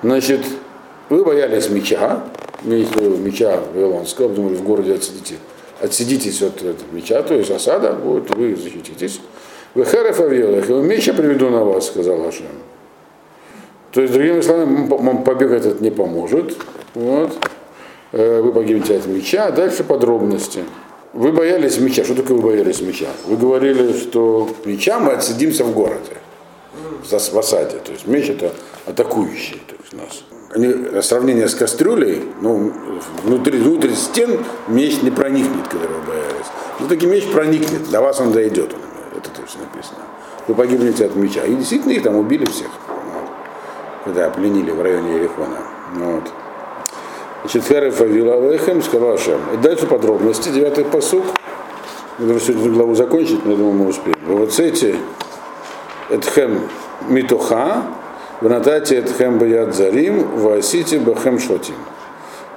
Значит, 0.02 0.40
вы 1.08 1.24
боялись 1.24 1.68
меча, 1.68 2.22
меча 2.62 3.60
Вавилонского, 3.72 4.28
думали, 4.28 4.54
в 4.54 4.62
городе 4.62 4.94
отсидите. 4.94 5.36
Отсидитесь 5.80 6.42
от 6.42 6.56
этого 6.56 6.90
меча, 6.92 7.22
то 7.22 7.34
есть 7.34 7.50
осада 7.50 7.92
будет, 7.92 8.34
вы 8.34 8.56
защититесь. 8.56 9.20
Вы 9.74 9.84
хереф 9.84 10.20
авиелах, 10.20 10.68
и 10.68 10.72
меч 10.72 11.06
приведу 11.06 11.50
на 11.50 11.64
вас, 11.64 11.86
сказал 11.86 12.26
Ашем. 12.26 12.46
То 13.92 14.00
есть, 14.00 14.12
другими 14.12 14.40
словами, 14.40 15.22
побег 15.22 15.50
этот 15.52 15.80
не 15.80 15.90
поможет. 15.90 16.56
Вот. 16.94 17.32
Э, 18.12 18.40
вы 18.40 18.52
погибнете 18.52 18.96
от 18.96 19.06
меча. 19.06 19.46
А 19.46 19.52
дальше 19.52 19.84
подробности. 19.84 20.64
Вы 21.12 21.32
боялись 21.32 21.78
меча. 21.78 22.04
Что 22.04 22.14
такое 22.14 22.36
вы 22.36 22.50
боялись 22.50 22.80
меча? 22.80 23.06
Вы 23.26 23.36
говорили, 23.36 23.92
что 23.92 24.48
меча 24.64 24.98
мы 24.98 25.12
отсидимся 25.12 25.64
в 25.64 25.72
городе, 25.72 26.16
в 27.02 27.38
осаде. 27.38 27.78
То 27.78 27.92
есть 27.92 28.06
меч 28.06 28.28
это 28.28 28.52
атакующий 28.86 29.60
то 29.66 29.74
есть 29.80 29.92
нас 29.92 30.22
они, 30.50 31.02
сравнение 31.02 31.48
с 31.48 31.54
кастрюлей, 31.54 32.28
ну, 32.40 32.72
внутри, 33.22 33.58
внутри 33.58 33.94
стен 33.94 34.38
меч 34.68 35.02
не 35.02 35.10
проникнет, 35.10 35.68
которого 35.68 36.00
боялись. 36.06 36.46
Но 36.80 36.88
таки 36.88 37.06
меч 37.06 37.26
проникнет, 37.30 37.90
до 37.90 38.00
вас 38.00 38.20
он 38.20 38.32
дойдет, 38.32 38.74
это 39.16 39.30
точно 39.30 39.62
написано. 39.62 40.00
Вы 40.46 40.54
погибнете 40.54 41.06
от 41.06 41.16
меча. 41.16 41.44
И 41.44 41.54
действительно 41.54 41.92
их 41.92 42.02
там 42.02 42.16
убили 42.16 42.46
всех, 42.46 42.68
вот, 42.86 43.28
когда 44.04 44.30
пленили 44.30 44.70
в 44.70 44.80
районе 44.80 45.16
Ерехона. 45.16 45.58
Вот. 45.94 46.24
Значит, 47.42 47.64
Хереф 47.64 48.00
Авила 48.00 48.50
Лехем 48.50 48.82
сказал 48.82 49.16
Шем. 49.18 49.40
И 49.54 49.56
дальше 49.58 49.86
подробности, 49.86 50.48
девятый 50.48 50.84
посук. 50.84 51.24
Мы 52.18 52.26
должны 52.26 52.54
сегодня 52.54 52.72
главу 52.72 52.94
закончить, 52.94 53.44
но 53.44 53.52
я 53.52 53.56
думаю, 53.58 53.74
мы 53.74 53.88
успеем. 53.88 54.16
Вот 54.26 54.58
эти 54.58 54.96
Эдхем 56.10 56.62
Митоха, 57.08 57.84
в 58.40 58.48
Натате 58.48 58.96
Эдхем 58.96 59.38
Баяд 59.38 59.74
Зарим, 59.74 60.22
в 60.36 60.48
Асите 60.52 60.98
Бахем 60.98 61.38
Шотим. 61.38 61.74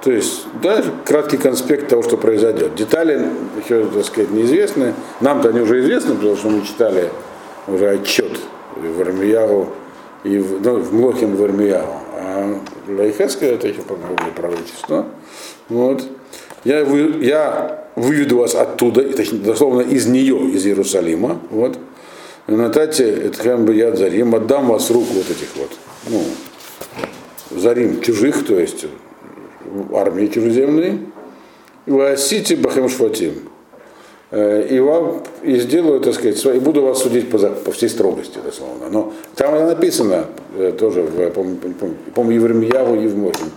То 0.02 0.10
есть, 0.10 0.46
да, 0.60 0.82
краткий 1.04 1.36
конспект 1.36 1.88
того, 1.88 2.02
что 2.02 2.16
произойдет. 2.16 2.74
Детали 2.74 3.28
еще, 3.62 3.86
так 3.86 4.04
сказать, 4.04 4.30
неизвестны. 4.30 4.94
Нам-то 5.20 5.50
они 5.50 5.60
уже 5.60 5.80
известны, 5.80 6.16
потому 6.16 6.36
что 6.36 6.48
мы 6.50 6.62
читали 6.62 7.08
уже 7.68 7.88
отчет 7.88 8.40
в 8.76 9.00
Армиягу 9.00 9.68
и 10.24 10.38
в, 10.38 10.60
ну, 10.60 10.78
в 10.78 10.92
Млохим 10.92 11.36
в 11.36 11.44
Армиягу. 11.44 11.92
А 12.16 12.58
Лайхеская 12.88 13.52
это 13.52 13.68
еще 13.68 13.82
подробное 13.82 14.32
пророчество. 14.34 15.06
Вот. 15.68 16.02
Я, 16.64 16.84
вы, 16.84 17.18
я 17.20 17.86
выведу 17.94 18.38
вас 18.38 18.56
оттуда, 18.56 19.02
точнее, 19.02 19.38
дословно 19.38 19.82
из 19.82 20.06
нее, 20.06 20.36
из 20.50 20.66
Иерусалима. 20.66 21.38
Вот. 21.50 21.78
Натате 22.46 23.26
Эдхем 23.26 23.70
Яд 23.70 23.98
Зарим, 23.98 24.34
отдам 24.34 24.68
вас 24.68 24.90
руку 24.90 25.12
вот 25.14 25.30
этих 25.30 25.56
вот, 25.56 25.70
ну, 26.08 26.22
Зарим 27.50 28.00
чужих, 28.00 28.46
то 28.46 28.58
есть 28.58 28.86
армии 29.94 30.26
чужеземной, 30.26 31.00
Васити 31.86 32.54
Бахем 32.54 32.88
Шфатим. 32.88 33.48
Э, 34.32 34.66
и 34.66 34.80
вам 34.80 35.22
и 35.42 35.56
сделаю, 35.56 36.00
так 36.00 36.14
сказать, 36.14 36.42
и 36.46 36.58
буду 36.58 36.82
вас 36.82 37.02
судить 37.02 37.30
по, 37.30 37.38
по 37.38 37.70
всей 37.70 37.88
строгости, 37.88 38.38
дословно. 38.42 38.88
Но 38.90 39.12
там 39.36 39.54
написано 39.66 40.26
э, 40.56 40.72
тоже, 40.72 41.02
в, 41.02 41.30
помню, 41.30 41.58
помню, 42.14 42.36
Евремьяву 42.36 42.94
и 42.96 43.06
в 43.06 43.16
Мохим, 43.16 43.50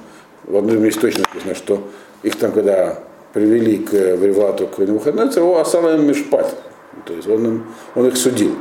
в 0.44 0.58
одном 0.58 0.84
месте 0.84 1.00
точно 1.00 1.24
написано, 1.24 1.56
что 1.56 1.80
их 2.24 2.36
там, 2.36 2.52
когда 2.52 3.00
привели 3.34 3.78
к 3.78 3.92
Вривату, 4.18 4.68
к 4.68 4.78
Навуходнецеру, 4.80 5.56
Асала 5.56 5.98
Мишпат, 5.98 6.54
то 7.06 7.14
есть 7.14 7.28
он, 7.28 7.64
он 7.96 8.08
их 8.08 8.18
судил. 8.18 8.52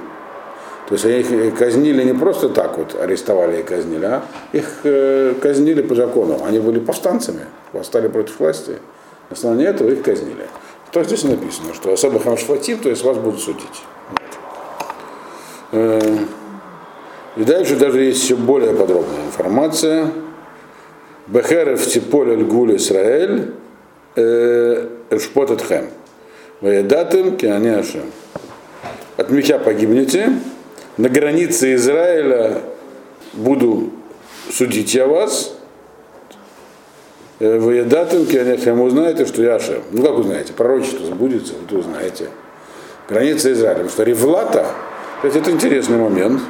То 0.88 0.94
есть 0.94 1.06
они 1.06 1.20
их 1.20 1.58
казнили 1.58 2.02
не 2.02 2.12
просто 2.12 2.50
так 2.50 2.76
вот, 2.76 2.94
арестовали 3.00 3.60
и 3.60 3.62
казнили, 3.62 4.04
а 4.04 4.22
их 4.52 4.80
э, 4.84 5.34
казнили 5.40 5.80
по 5.80 5.94
закону. 5.94 6.40
Они 6.44 6.58
были 6.58 6.78
повстанцами, 6.78 7.46
восстали 7.72 8.08
против 8.08 8.38
власти. 8.38 8.72
На 9.30 9.34
основании 9.34 9.66
этого 9.66 9.90
их 9.90 10.02
казнили. 10.02 10.46
То 10.92 11.02
здесь 11.02 11.24
написано, 11.24 11.72
что 11.74 11.92
особо 11.92 12.20
хамшфатив, 12.20 12.82
то 12.82 12.90
есть 12.90 13.02
вас 13.02 13.16
будут 13.16 13.40
судить. 13.40 13.82
Э, 15.72 16.18
и 17.36 17.44
дальше 17.44 17.76
даже 17.76 18.02
есть 18.02 18.22
еще 18.22 18.36
более 18.36 18.74
подробная 18.74 19.24
информация. 19.26 20.08
Бехерев 21.26 21.84
Типоль 21.86 22.32
Аль-Гуль 22.32 22.76
Исраэль 22.76 23.54
э, 24.16 24.88
Эшпотет 25.10 25.62
Хэм. 25.62 25.86
Ваедатым 26.60 27.36
Киане 27.36 27.82
От 29.16 29.30
меча 29.30 29.58
погибнете, 29.58 30.30
на 30.96 31.08
границе 31.08 31.74
Израиля 31.74 32.60
буду 33.32 33.90
судить 34.50 34.94
я 34.94 35.06
вас, 35.06 35.54
э, 37.40 37.58
вы 37.58 37.74
едатым 37.76 38.26
кианехем, 38.26 38.76
вы 38.76 38.84
узнаете, 38.84 39.26
что 39.26 39.42
я 39.42 39.56
Ашем. 39.56 39.82
Ну 39.90 40.02
как 40.02 40.12
вы 40.12 40.22
знаете, 40.22 40.52
пророчество 40.52 41.06
сбудется, 41.06 41.54
вы 41.68 41.78
узнаете. 41.78 42.28
Граница 43.08 43.52
Израиля. 43.52 43.74
Потому 43.74 43.90
что 43.90 44.02
Ревлата, 44.04 44.66
кстати, 45.16 45.38
это 45.38 45.50
интересный 45.50 45.98
момент, 45.98 46.40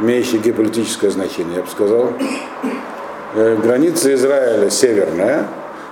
имеющий 0.00 0.38
геополитическое 0.38 1.10
значение, 1.10 1.56
я 1.56 1.62
бы 1.62 1.68
сказал. 1.68 2.12
Э, 3.34 3.56
граница 3.56 4.12
Израиля 4.14 4.70
северная. 4.70 5.48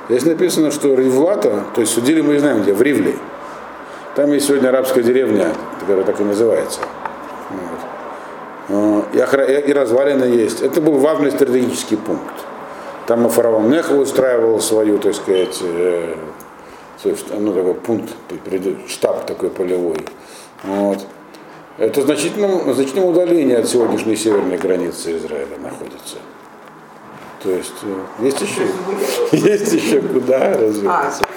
Здесь 0.09 0.25
написано, 0.25 0.71
что 0.71 0.95
Ревлата, 0.95 1.65
то 1.75 1.81
есть 1.81 1.93
судили 1.93 2.21
мы 2.21 2.39
знаем 2.39 2.63
где, 2.63 2.73
в 2.73 2.81
Ривле. 2.81 3.15
Там 4.17 4.33
есть 4.33 4.47
сегодня 4.47 4.69
арабская 4.69 5.03
деревня, 5.03 5.49
которая 5.81 6.05
так 6.05 6.21
и 6.21 6.25
называется. 6.25 6.81
Вот. 8.69 9.07
И 9.15 9.73
развалины 9.73 10.25
есть. 10.25 10.63
Это 10.63 10.81
был 10.81 10.99
важный 10.99 11.31
стратегический 11.31 11.97
пункт. 11.97 12.35
Там 13.07 13.29
фараон 13.29 13.71
Нехо 13.71 13.93
устраивал 13.93 14.61
свою, 14.61 14.99
так 14.99 15.15
сказать, 15.15 15.59
э, 15.61 16.15
ну, 17.39 17.53
такой 17.53 17.75
пункт, 17.75 18.11
штаб 18.89 19.27
такой 19.27 19.51
полевой. 19.51 19.99
Вот. 20.63 20.99
Это 21.77 22.03
значительном, 22.03 22.73
значительном 22.73 23.11
удалении 23.11 23.57
от 23.57 23.69
сегодняшней 23.69 24.17
северной 24.17 24.57
границы 24.57 25.17
Израиля 25.19 25.59
находится. 25.63 26.17
То 27.43 27.51
есть 27.51 27.75
э, 27.83 28.25
есть 28.25 28.41
еще, 28.41 28.63
есть 29.51 29.73
еще 29.73 30.01
куда 30.01 30.55
развиваться. 30.55 31.25
А? 31.25 31.29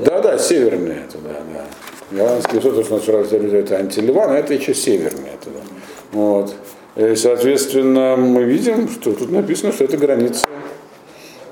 Да, 0.00 0.20
да, 0.20 0.38
северные 0.38 1.06
туда, 1.10 1.30
да. 1.54 1.64
Голландские 2.10 2.60
высоты, 2.60 2.84
что 2.84 2.96
называется, 2.96 3.36
это 3.36 3.76
антиливан, 3.76 4.30
а 4.30 4.38
это 4.38 4.54
еще 4.54 4.74
северные 4.74 5.32
туда. 5.42 5.60
Вот. 6.12 6.54
И, 6.96 7.14
соответственно, 7.16 8.16
мы 8.16 8.44
видим, 8.44 8.88
что 8.88 9.12
тут 9.12 9.30
написано, 9.30 9.72
что 9.72 9.84
это 9.84 9.96
граница 9.96 10.46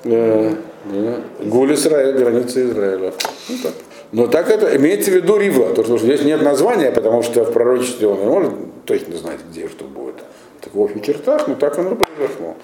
э, 0.05 0.55
да, 0.85 1.21
Гуль 1.45 1.75
Израиль, 1.75 2.17
граница 2.17 2.65
Израиля. 2.65 3.13
Ну, 3.49 3.57
так. 3.63 3.73
Но 4.13 4.27
так 4.29 4.49
это 4.49 4.77
имеется 4.77 5.11
в 5.11 5.15
виду 5.15 5.37
Рива, 5.37 5.75
то, 5.75 5.83
что 5.83 5.99
здесь 5.99 6.23
нет 6.23 6.41
названия, 6.41 6.93
потому 6.93 7.23
что 7.23 7.45
в 7.45 7.53
пророчестве 7.53 8.07
он 8.07 8.21
не 8.21 8.27
может 8.27 8.53
точно 8.85 9.17
знать, 9.17 9.41
где 9.51 9.69
что 9.69 9.85
будет. 9.85 10.15
В 10.61 10.65
таких 10.65 10.77
общих 10.79 11.03
чертах, 11.03 11.49
но 11.49 11.57
так 11.57 11.77
оно 11.79 11.97
произошло. 11.97 12.55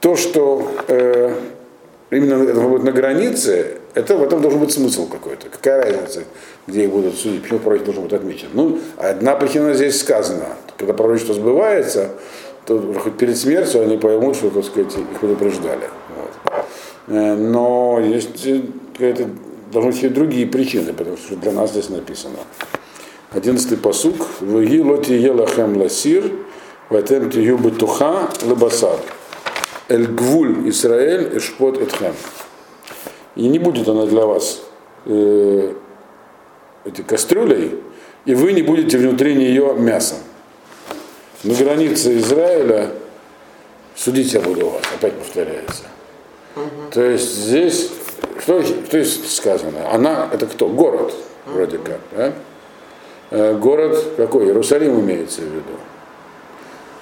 То, 0.00 0.14
что 0.14 0.70
э, 0.86 1.34
именно 2.10 2.42
это 2.42 2.60
будет 2.60 2.84
на 2.84 2.92
границе, 2.92 3.78
это 3.94 4.16
в 4.16 4.22
этом 4.22 4.42
должен 4.42 4.60
быть 4.60 4.72
смысл 4.72 5.08
какой-то. 5.08 5.48
Какая 5.48 5.82
разница, 5.82 6.24
где 6.66 6.84
их 6.84 6.90
будут 6.90 7.16
судить, 7.16 7.42
почему 7.42 7.58
пророчество 7.58 7.92
должно 7.94 8.02
быть 8.02 8.12
отмечено. 8.12 8.50
Ну, 8.54 8.78
одна 8.96 9.34
причина 9.36 9.74
здесь 9.74 10.00
сказана. 10.00 10.46
Когда 10.76 10.92
пророчество 10.92 11.34
сбывается, 11.34 12.10
то 12.66 12.94
хоть 13.02 13.16
перед 13.16 13.36
смертью 13.36 13.82
они 13.82 13.96
поймут, 13.96 14.36
что, 14.36 14.50
так 14.50 14.64
сказать, 14.64 14.92
их 14.96 15.20
предупреждали. 15.20 15.88
Вот. 16.16 16.64
Э, 17.08 17.34
Но 17.34 18.00
есть 18.00 18.46
э, 18.46 18.60
какая-то, 18.92 19.30
должны 19.72 19.92
быть 19.92 20.02
и 20.02 20.08
другие 20.08 20.46
причины, 20.46 20.92
потому 20.92 21.16
что 21.16 21.36
для 21.36 21.52
нас 21.52 21.70
здесь 21.70 21.88
написано. 21.88 22.36
Одиннадцатый 23.30 23.78
посук. 23.78 24.14
Ваги 24.40 24.80
лоти 24.80 25.12
елахем 25.12 25.76
ласир, 25.76 26.30
ватем 26.90 27.30
тию 27.30 27.56
бетуха 27.58 28.28
лебасар. 28.44 28.98
Эль 29.88 30.06
гвуль 30.06 30.68
Исраэль 30.68 31.36
эшпот 31.36 31.78
этхем. 31.78 32.14
И 33.36 33.46
не 33.46 33.58
будет 33.58 33.86
она 33.86 34.06
для 34.06 34.26
вас 34.26 34.62
э, 35.04 35.74
этой 36.84 37.04
кастрюлей, 37.04 37.78
и 38.24 38.34
вы 38.34 38.52
не 38.52 38.62
будете 38.62 38.98
внутри 38.98 39.34
нее 39.34 39.74
мясом. 39.78 40.18
На 41.44 41.54
границе 41.54 42.18
Израиля 42.18 42.90
судить 43.94 44.32
я 44.32 44.40
буду 44.40 44.70
вас, 44.70 44.82
опять 44.94 45.14
повторяется. 45.14 45.84
То 46.90 47.02
есть 47.02 47.34
здесь, 47.34 47.90
что, 48.40 48.62
что 48.62 48.74
здесь 49.02 49.36
сказано? 49.36 49.90
Она, 49.92 50.28
это 50.32 50.46
кто? 50.46 50.68
Город, 50.68 51.12
вроде 51.44 51.78
как, 51.78 52.00
да? 52.16 52.32
Э, 53.30 53.54
Город 53.54 54.02
какой? 54.16 54.46
Иерусалим 54.46 54.98
имеется 55.00 55.42
в 55.42 55.44
виду. 55.44 55.76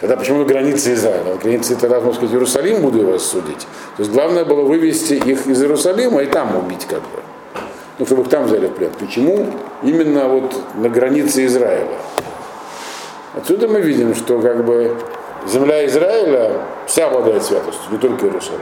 Тогда 0.05 0.19
почему 0.19 0.41
на 0.41 0.45
границе 0.45 0.93
Израиля? 0.93 1.25
На 1.25 1.37
границе 1.37 1.77
тогда, 1.77 1.97
можно 1.99 2.13
сказать, 2.13 2.35
Иерусалим 2.35 2.83
буду 2.83 3.07
вас 3.07 3.23
судить. 3.23 3.61
То 3.97 4.01
есть 4.01 4.13
главное 4.13 4.45
было 4.45 4.61
вывести 4.61 5.15
их 5.15 5.47
из 5.47 5.63
Иерусалима 5.63 6.23
и 6.23 6.27
там 6.27 6.55
убить 6.57 6.85
как 6.85 7.01
бы. 7.01 7.23
Ну, 7.99 8.05
чтобы 8.05 8.21
их 8.21 8.29
там 8.29 8.45
взяли 8.45 8.67
в 8.67 8.73
плен. 8.73 8.91
Почему 9.01 9.47
именно 9.83 10.29
вот 10.29 10.61
на 10.75 10.91
границе 10.91 11.47
Израиля? 11.47 11.97
Отсюда 13.35 13.67
мы 13.67 13.81
видим, 13.81 14.15
что 14.15 14.41
как 14.41 14.67
бы 14.67 14.95
земля 15.47 15.87
Израиля 15.87 16.53
вся 16.87 17.07
обладает 17.07 17.43
святостью, 17.43 17.91
не 17.91 17.97
только 17.97 18.27
Иерусалим. 18.27 18.61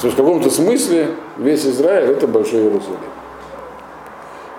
То 0.00 0.08
есть 0.08 0.14
в 0.14 0.20
каком-то 0.20 0.50
смысле 0.50 1.10
весь 1.36 1.64
Израиль 1.64 2.10
это 2.10 2.26
большой 2.26 2.62
Иерусалим. 2.62 2.98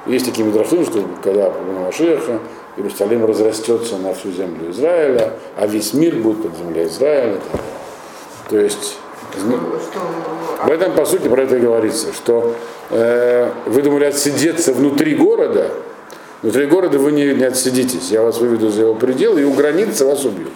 Есть 0.08 0.26
такие 0.26 0.46
мидрашим, 0.48 0.86
что 0.86 1.04
когда 1.24 1.52
Машеха 1.84 2.40
Иерусалим 2.78 3.26
разрастется 3.26 3.98
на 3.98 4.14
всю 4.14 4.32
землю 4.32 4.72
Израиля, 4.72 5.34
а 5.58 5.68
весь 5.68 5.94
мир 5.94 6.16
будет 6.16 6.44
под 6.44 6.58
землей 6.58 6.86
Израиля. 6.86 7.38
То 8.50 8.58
есть 8.60 8.98
в 10.64 10.70
этом, 10.72 10.94
по 10.94 11.06
сути, 11.06 11.28
про 11.28 11.44
это 11.44 11.58
и 11.58 11.60
говорится, 11.60 12.14
что 12.14 12.56
э, 12.92 13.50
вы 13.66 13.82
думали 13.82 14.06
отсидеться 14.06 14.74
внутри 14.74 15.16
города, 15.16 15.72
внутри 16.42 16.66
города 16.68 16.98
вы 16.98 17.12
не, 17.12 17.34
не 17.34 17.44
отсидитесь, 17.44 18.10
я 18.12 18.22
вас 18.22 18.38
выведу 18.38 18.70
за 18.70 18.84
его 18.84 18.96
пределы, 18.96 19.42
и 19.42 19.44
у 19.44 19.54
границы 19.54 20.06
вас 20.06 20.24
убьют. 20.24 20.54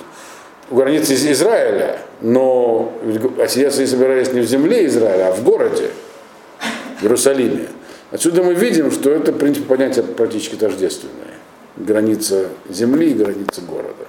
У 0.70 0.76
границы 0.76 1.14
из- 1.14 1.26
Израиля, 1.28 2.00
но 2.22 2.94
отсидеться 3.42 3.82
не 3.82 3.88
собирались 3.88 4.32
не 4.32 4.40
в 4.40 4.46
земле 4.46 4.86
Израиля, 4.86 5.30
а 5.30 5.32
в 5.34 5.44
городе, 5.44 5.90
в 7.00 7.04
Иерусалиме. 7.04 7.68
Отсюда 8.12 8.44
мы 8.44 8.54
видим, 8.54 8.92
что 8.92 9.10
это, 9.10 9.32
в 9.32 9.38
принципе, 9.38 9.66
понятие 9.66 10.04
практически 10.04 10.56
тождественное. 10.56 11.16
Граница 11.78 12.50
земли 12.70 13.12
и 13.12 13.14
граница 13.14 13.62
города 13.62 14.06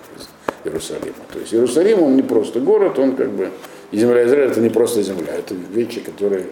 Иерусалима. 0.64 1.14
То 1.32 1.38
есть 1.38 1.54
Иерусалим, 1.54 2.02
он 2.02 2.16
не 2.16 2.22
просто 2.22 2.58
город, 2.60 2.98
он 2.98 3.14
как 3.14 3.30
бы, 3.30 3.50
и 3.92 3.98
земля 3.98 4.24
Израиля 4.26 4.50
это 4.50 4.60
не 4.60 4.70
просто 4.70 5.02
земля, 5.02 5.32
это 5.34 5.54
вещи, 5.54 6.00
которые, 6.00 6.46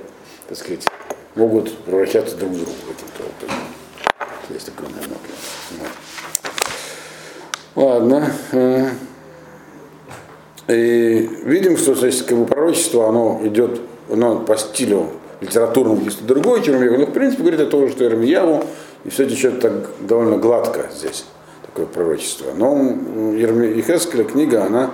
так 0.49 0.57
сказать, 0.57 0.87
могут 1.35 1.77
превращаться 1.79 2.37
друг 2.37 2.53
в 2.53 2.57
друга 2.57 2.73
каким-то 2.89 3.25
образом. 3.25 3.65
Есть 4.51 4.71
момент. 4.81 5.09
Вот. 7.75 7.85
Ладно. 7.85 8.33
э, 8.53 8.91
И 10.69 11.29
видим, 11.45 11.77
что 11.77 11.95
то 11.95 12.07
есть, 12.07 12.27
как 12.27 12.39
бы, 12.39 12.47
пророчество, 12.47 13.09
оно 13.09 13.41
идет 13.45 13.81
оно 14.09 14.41
по 14.41 14.57
стилю 14.57 15.11
литературному 15.41 16.05
чисто 16.05 16.25
другое, 16.25 16.63
чем 16.63 16.77
Ирмияву. 16.77 16.99
Но, 16.99 17.07
в 17.07 17.13
принципе, 17.13 17.43
говорит 17.43 17.61
о 17.61 17.67
том, 17.67 17.89
что 17.91 18.05
Ирмияву, 18.05 18.65
и 19.05 19.11
все 19.11 19.27
течет 19.27 19.61
так 19.61 19.91
довольно 20.01 20.37
гладко 20.37 20.91
здесь, 20.95 21.25
такое 21.67 21.87
пророчество. 21.87 22.53
Но 22.55 22.77
Ехескеля 23.35 24.25
книга, 24.25 24.65
она, 24.65 24.91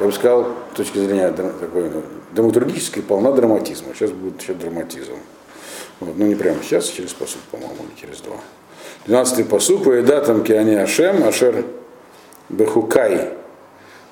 я 0.00 0.06
бы 0.06 0.12
сказал, 0.12 0.48
с 0.72 0.76
точки 0.76 0.98
зрения 0.98 1.30
такой 1.30 1.90
ну, 1.90 2.02
драматургической, 2.32 3.02
полна 3.02 3.32
драматизма. 3.32 3.94
Сейчас 3.94 4.10
будет 4.10 4.40
еще 4.40 4.54
драматизм. 4.54 5.12
Вот, 5.98 6.16
ну, 6.16 6.26
не 6.26 6.34
прямо 6.34 6.58
сейчас, 6.62 6.88
а 6.88 6.96
через 6.96 7.12
посуд, 7.12 7.42
по-моему, 7.50 7.74
или 7.88 8.00
через 8.00 8.20
два. 8.20 8.36
12-й 9.06 9.44
посуд, 9.44 9.84
«Воедатам 9.84 10.42
киани 10.42 10.74
Ашем, 10.74 11.24
Ашер 11.24 11.64
бехукай 12.48 13.30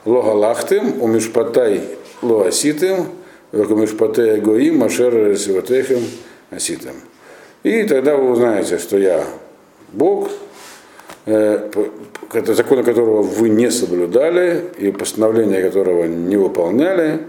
логалахтым, 0.05 1.03
умишпатай 1.03 1.83
лоаситым, 2.23 3.09
умишпатай 3.53 4.41
гоим, 4.41 4.83
Ашер 4.83 5.37
сиватехем 5.37 6.03
аситым». 6.51 6.95
И 7.63 7.83
тогда 7.85 8.17
вы 8.17 8.31
узнаете, 8.31 8.79
что 8.79 8.99
я 8.99 9.25
Бог, 9.93 10.31
э, 11.27 11.71
законы 12.47 12.83
которого 12.83 13.23
вы 13.23 13.49
не 13.49 13.71
соблюдали, 13.71 14.65
и 14.79 14.91
постановления 14.93 15.63
которого 15.63 16.05
не 16.05 16.37
выполняли, 16.37 17.21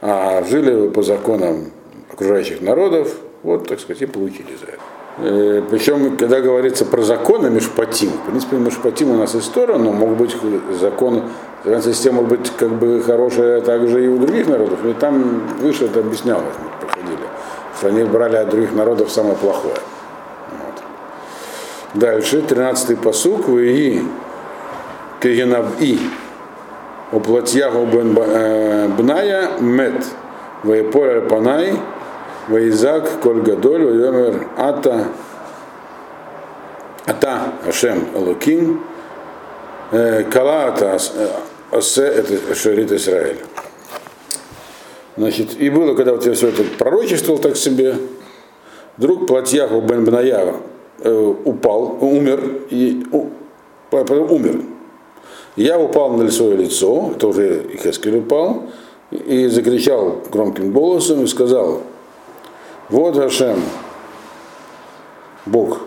а 0.00 0.42
жили 0.44 0.88
по 0.88 1.02
законам 1.02 1.70
окружающих 2.12 2.60
народов, 2.60 3.14
вот, 3.42 3.68
так 3.68 3.80
сказать, 3.80 4.02
и 4.02 4.06
получили 4.06 4.56
за 4.58 4.66
это. 4.66 4.82
Э, 5.18 5.62
Причем, 5.70 6.16
когда 6.16 6.40
говорится 6.40 6.84
про 6.84 7.02
законы 7.02 7.50
Мишпатим, 7.50 8.10
в 8.10 8.26
принципе, 8.26 8.56
Мишпатим 8.56 9.10
у 9.10 9.16
нас 9.16 9.34
история, 9.34 9.76
но 9.76 9.92
могут 9.92 10.18
быть 10.18 10.36
законы, 10.80 11.22
такая 11.64 11.80
система 11.82 12.22
может 12.22 12.38
быть 12.38 12.50
как 12.56 12.70
бы 12.70 13.02
хорошая 13.02 13.60
также 13.60 14.04
и 14.04 14.08
у 14.08 14.18
других 14.18 14.48
народов, 14.48 14.84
и 14.84 14.92
там 14.94 15.46
выше 15.60 15.86
это 15.86 16.00
объяснялось, 16.00 16.54
проходили, 16.80 17.18
что 17.78 17.88
они 17.88 18.04
брали 18.04 18.36
от 18.36 18.48
других 18.48 18.72
народов 18.72 19.10
самое 19.10 19.36
плохое. 19.36 19.74
Вот. 20.50 20.82
Дальше, 21.94 22.38
13-й 22.40 22.96
посук, 22.96 23.48
и 23.48 24.02
Кегенаб-И, 25.20 26.00
Оплатьягу 27.12 27.86
бен 27.86 28.14
Ба- 28.14 28.24
э, 28.26 28.88
Бная 28.88 29.50
мет, 29.60 30.04
Ваеполь 30.64 31.20
Панай, 31.22 31.78
Ваизак 32.48 33.20
Коль 33.20 33.42
Гадоль, 33.42 34.46
Ата, 34.56 35.04
Ата 37.06 37.52
Ашем 37.68 38.08
Элоким, 38.14 38.82
э, 39.92 40.24
Кала 41.72 41.78
Ата 41.78 41.78
Ас- 41.78 41.86
Осе, 41.86 42.02
это 42.06 42.54
Шарит 42.54 42.92
Израиль. 42.92 43.38
Значит, 45.16 45.60
и 45.60 45.70
было, 45.70 45.94
когда 45.94 46.12
вот 46.12 46.24
я 46.26 46.32
все 46.34 46.48
это 46.48 46.62
пророчествовал 46.78 47.40
так 47.40 47.56
себе, 47.56 47.96
вдруг 48.96 49.26
Платьяху 49.26 49.80
бен 49.80 50.04
Бная 50.04 50.54
э, 51.00 51.34
упал, 51.44 51.98
умер, 52.00 52.40
и 52.70 53.04
у- 53.12 53.28
умер. 53.90 54.62
Я 55.56 55.78
упал 55.78 56.12
на 56.14 56.30
свое 56.30 56.56
лицо, 56.56 57.12
это 57.14 57.28
уже 57.28 57.62
Ихескель 57.74 58.18
упал, 58.18 58.64
и 59.10 59.48
закричал 59.48 60.22
громким 60.32 60.72
голосом 60.72 61.24
и 61.24 61.26
сказал, 61.26 61.82
вот 62.88 63.16
Хашем, 63.16 63.60
Бог, 65.44 65.80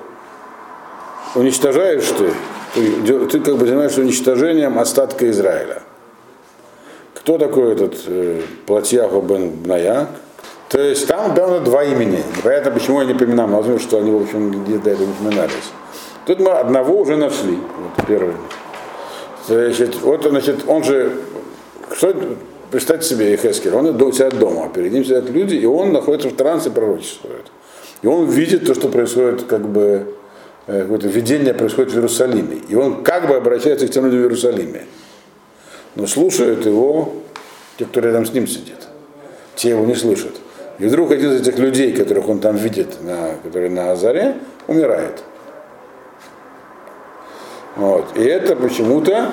уничтожаешь 1.33 2.05
ты, 2.17 2.29
ты, 2.75 3.25
ты 3.25 3.39
как 3.39 3.57
бы 3.57 3.65
занимаешься 3.65 4.01
уничтожением 4.01 4.77
остатка 4.77 5.29
Израиля. 5.29 5.81
Кто 7.13 7.37
такой 7.37 7.73
этот 7.73 7.95
э, 8.07 8.41
Платьяху 8.65 9.21
бен 9.21 9.49
Бная? 9.49 10.07
То 10.69 10.81
есть 10.81 11.07
там, 11.07 11.33
да, 11.33 11.59
два 11.59 11.83
имени. 11.83 12.21
Непонятно, 12.37 12.71
почему 12.71 12.99
они 12.99 13.13
по 13.13 13.23
именам 13.23 13.51
названы, 13.51 13.79
что 13.79 13.97
они, 13.97 14.11
в 14.11 14.23
общем, 14.23 14.63
где-то 14.63 14.89
это 14.89 15.03
упоминались. 15.03 15.71
Тут 16.25 16.39
мы 16.39 16.51
одного 16.51 16.99
уже 16.99 17.15
нашли. 17.15 17.57
Вот 17.57 18.07
первый. 18.07 18.33
Значит, 19.47 20.01
вот, 20.01 20.23
значит, 20.23 20.67
он 20.67 20.83
же, 20.83 21.13
что, 21.95 22.13
представьте 22.71 23.07
себе 23.07 23.31
Ехескель, 23.33 23.73
он 23.73 24.01
у 24.01 24.11
себя 24.11 24.31
дома, 24.31 24.69
перед 24.73 24.91
ним 24.91 25.05
сидят 25.05 25.29
люди, 25.29 25.55
и 25.55 25.65
он 25.65 25.93
находится 25.93 26.29
в 26.29 26.35
трансе 26.35 26.71
пророчествует. 26.71 27.45
И 28.01 28.07
он 28.07 28.25
видит 28.25 28.65
то, 28.65 28.73
что 28.73 28.89
происходит, 28.89 29.43
как 29.43 29.67
бы, 29.67 30.15
какое-то 30.65 31.07
видение 31.07 31.53
происходит 31.53 31.91
в 31.91 31.95
Иерусалиме. 31.95 32.57
И 32.67 32.75
он 32.75 33.03
как 33.03 33.27
бы 33.27 33.35
обращается 33.35 33.87
к 33.87 33.91
тем 33.91 34.05
людям 34.05 34.19
в 34.19 34.23
Иерусалиме. 34.23 34.85
Но 35.95 36.07
слушают 36.07 36.65
его 36.65 37.13
те, 37.77 37.85
кто 37.85 37.99
рядом 37.99 38.25
с 38.25 38.33
ним 38.33 38.47
сидит. 38.47 38.87
Те 39.55 39.69
его 39.69 39.85
не 39.85 39.95
слышат. 39.95 40.35
И 40.79 40.85
вдруг 40.85 41.11
один 41.11 41.31
из 41.31 41.41
этих 41.41 41.57
людей, 41.57 41.93
которых 41.93 42.27
он 42.27 42.39
там 42.39 42.55
видит, 42.55 43.01
на, 43.01 43.35
которые 43.43 43.69
на 43.69 43.91
Азаре, 43.91 44.35
умирает. 44.67 45.23
Вот. 47.75 48.05
И 48.15 48.23
это 48.23 48.55
почему-то 48.55 49.31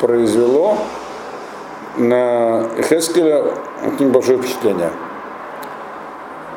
произвело 0.00 0.78
на 1.96 2.68
Хескеля 2.88 3.44
очень 3.86 4.10
большое 4.10 4.38
впечатление. 4.38 4.90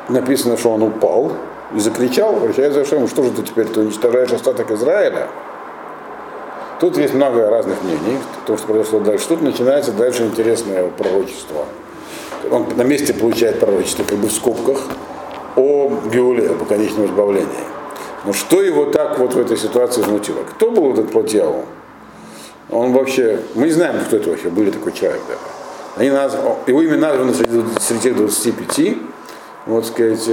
Написано, 0.08 0.56
что 0.56 0.70
он 0.70 0.82
упал 0.82 1.32
и 1.74 1.80
закричал, 1.80 2.36
обращаясь 2.36 2.72
за 2.72 2.84
что 2.84 3.22
же 3.22 3.30
ты 3.30 3.42
теперь, 3.42 3.66
ты 3.66 3.80
уничтожаешь 3.80 4.32
остаток 4.32 4.70
Израиля? 4.70 5.28
Тут 6.80 6.96
есть 6.96 7.12
много 7.12 7.50
разных 7.50 7.82
мнений, 7.82 8.18
то, 8.46 8.56
что 8.56 8.68
произошло 8.68 9.00
дальше. 9.00 9.26
Тут 9.28 9.42
начинается 9.42 9.92
дальше 9.92 10.24
интересное 10.24 10.88
пророчество. 10.88 11.64
Он 12.50 12.66
на 12.76 12.82
месте 12.82 13.12
получает 13.12 13.58
пророчество, 13.58 14.04
как 14.04 14.18
бы 14.18 14.28
в 14.28 14.32
скобках, 14.32 14.78
о 15.56 15.90
Геуле, 16.12 16.50
о 16.50 16.64
конечном 16.64 17.06
избавлении. 17.06 17.48
Но 18.24 18.32
что 18.32 18.62
его 18.62 18.86
так 18.86 19.18
вот 19.18 19.34
в 19.34 19.38
этой 19.40 19.56
ситуации 19.56 20.02
смутило? 20.02 20.44
Кто 20.44 20.70
был 20.70 20.92
этот 20.92 21.10
Платьяу? 21.10 21.64
Он 22.70 22.92
вообще, 22.92 23.40
мы 23.54 23.66
не 23.66 23.72
знаем, 23.72 23.96
кто 24.06 24.16
это 24.16 24.30
вообще, 24.30 24.48
был 24.48 24.70
такой 24.70 24.92
человек. 24.92 25.20
Да. 25.28 25.34
Они 25.96 26.10
наз... 26.10 26.36
Его 26.66 26.82
имя 26.82 26.96
названо 26.96 27.34
среди, 27.34 27.60
среди 27.80 28.10
25, 28.10 28.96
вот 29.66 29.86
сказать, 29.86 30.28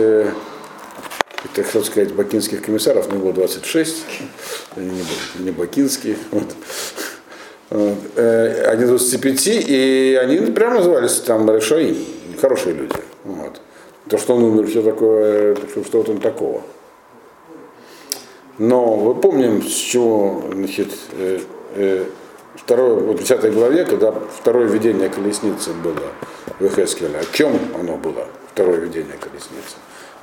так 1.54 1.68
что 1.68 1.84
сказать, 1.84 2.14
бакинских 2.14 2.62
комиссаров, 2.62 3.12
но 3.12 3.20
было 3.20 3.34
26, 3.34 3.96
они 4.76 5.04
не, 5.40 5.52
бакинские. 5.52 6.18
Вот. 6.32 6.56
Вот. 7.70 7.98
Э, 8.16 8.70
они 8.72 8.86
25, 8.86 9.48
и 9.48 10.20
они 10.22 10.52
прямо 10.52 10.76
назывались 10.76 11.20
там 11.22 11.50
Решаим, 11.50 11.98
хорошие 12.40 12.76
люди. 12.76 12.96
Вот. 13.24 13.62
То, 14.08 14.18
что 14.18 14.36
он 14.36 14.44
умер, 14.44 14.68
все 14.68 14.82
такое, 14.82 15.56
что 15.56 15.98
вот 15.98 16.10
он 16.10 16.20
такого. 16.20 16.62
Но 18.58 18.96
мы 18.96 19.16
помним, 19.16 19.62
с 19.64 19.74
чего, 19.74 20.44
значит, 20.54 20.90
э, 21.14 21.40
э, 21.76 22.06
второе, 22.56 22.96
вот 22.96 23.20
в 23.20 23.24
10 23.24 23.54
главе, 23.54 23.84
когда 23.84 24.12
второе 24.12 24.68
видение 24.68 25.10
колесницы 25.10 25.74
было 25.74 26.14
в 26.60 26.66
Эхескеле, 26.66 27.20
о 27.20 27.26
чем 27.36 27.60
оно 27.78 27.98
было, 27.98 28.28
второе 28.54 28.78
видение 28.78 29.18
колесницы? 29.20 29.76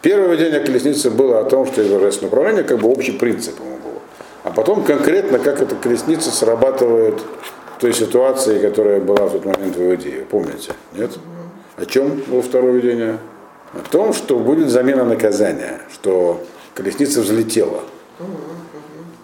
Первое 0.03 0.35
видение 0.35 0.59
колесницы 0.59 1.11
было 1.11 1.41
о 1.41 1.45
том, 1.45 1.65
что 1.65 1.81
божественное 1.85 2.29
управление 2.29 2.65
как 2.65 2.81
бы 2.81 2.89
общий 2.89 3.13
принцип 3.13 3.61
ему 3.61 3.77
было. 3.77 4.01
А 4.43 4.51
потом 4.51 4.83
конкретно, 4.83 5.39
как 5.39 5.63
эта 5.63 5.77
колесница 5.77 6.33
срабатывает 6.33 7.23
в 7.77 7.81
той 7.81 7.93
ситуации, 7.95 8.59
которая 8.59 9.01
была 9.01 9.27
в 9.27 9.31
тот 9.31 9.45
момент 9.45 9.77
в 9.77 9.81
Иудее. 9.81 10.25
Помните? 10.29 10.73
Нет? 10.93 11.13
О 11.77 11.87
чем 11.87 12.21
было 12.27 12.43
второе 12.43 12.73
видение? 12.73 13.19
О 13.75 13.89
том, 13.91 14.13
что 14.13 14.41
будет 14.41 14.71
замена 14.71 15.05
наказания, 15.05 15.81
что 15.93 16.43
колесница 16.75 17.21
взлетела. 17.21 17.85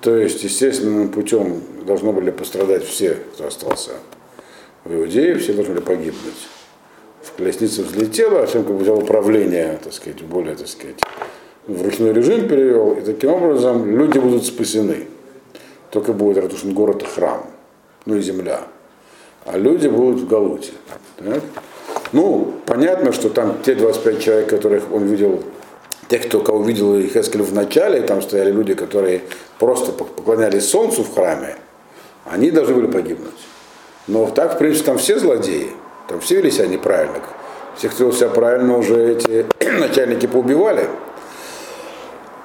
То 0.00 0.16
есть 0.16 0.44
естественным 0.44 1.08
путем 1.08 1.60
должны 1.84 2.12
были 2.12 2.30
пострадать 2.30 2.84
все, 2.84 3.16
кто 3.34 3.48
остался 3.48 3.90
в 4.84 4.94
Иудее, 4.94 5.34
все 5.38 5.54
должны 5.54 5.74
были 5.74 5.82
погибнуть. 5.84 6.48
В 7.28 7.36
колеснице 7.38 7.82
взлетела, 7.82 8.42
а 8.42 8.46
всем 8.46 8.64
как 8.64 8.74
бы 8.74 8.82
взял 8.82 8.98
управление, 8.98 9.78
так 9.82 9.92
сказать, 9.92 10.22
более, 10.22 10.56
так 10.56 10.68
сказать, 10.68 10.96
в 11.66 11.82
ручной 11.82 12.12
режим 12.12 12.48
перевел, 12.48 12.94
и 12.94 13.02
таким 13.02 13.30
образом 13.30 13.86
люди 13.86 14.18
будут 14.18 14.46
спасены. 14.46 15.06
Только 15.90 16.12
будет 16.12 16.38
разрушен 16.38 16.74
город 16.74 17.02
и 17.02 17.06
храм, 17.06 17.46
ну 18.06 18.16
и 18.16 18.20
земля. 18.20 18.62
А 19.44 19.56
люди 19.56 19.88
будут 19.88 20.20
в 20.20 20.28
Галуте. 20.28 20.72
Так? 21.16 21.42
Ну, 22.12 22.54
понятно, 22.66 23.12
что 23.12 23.28
там 23.28 23.58
те 23.64 23.74
25 23.74 24.20
человек, 24.20 24.48
которых 24.48 24.92
он 24.92 25.04
видел 25.04 25.42
тех, 26.08 26.26
кто 26.26 26.40
кого 26.40 26.62
видел 26.62 27.00
Хескель 27.02 27.42
в 27.42 27.52
начале, 27.52 28.00
там 28.00 28.22
стояли 28.22 28.50
люди, 28.50 28.74
которые 28.74 29.22
просто 29.58 29.92
поклонялись 29.92 30.68
солнцу 30.68 31.04
в 31.04 31.14
храме, 31.14 31.56
они 32.24 32.50
должны 32.50 32.74
были 32.74 32.86
погибнуть. 32.86 33.30
Но 34.06 34.26
так, 34.30 34.54
в 34.54 34.58
принципе, 34.58 34.86
там 34.86 34.98
все 34.98 35.18
злодеи, 35.18 35.70
там 36.08 36.20
все 36.20 36.36
вели 36.36 36.50
себя 36.50 36.66
неправильно. 36.66 37.20
Всех, 37.76 37.92
кто 37.92 38.04
вел 38.04 38.12
себя 38.12 38.28
правильно, 38.30 38.76
уже 38.76 39.12
эти 39.12 39.46
начальники 39.78 40.26
поубивали. 40.26 40.88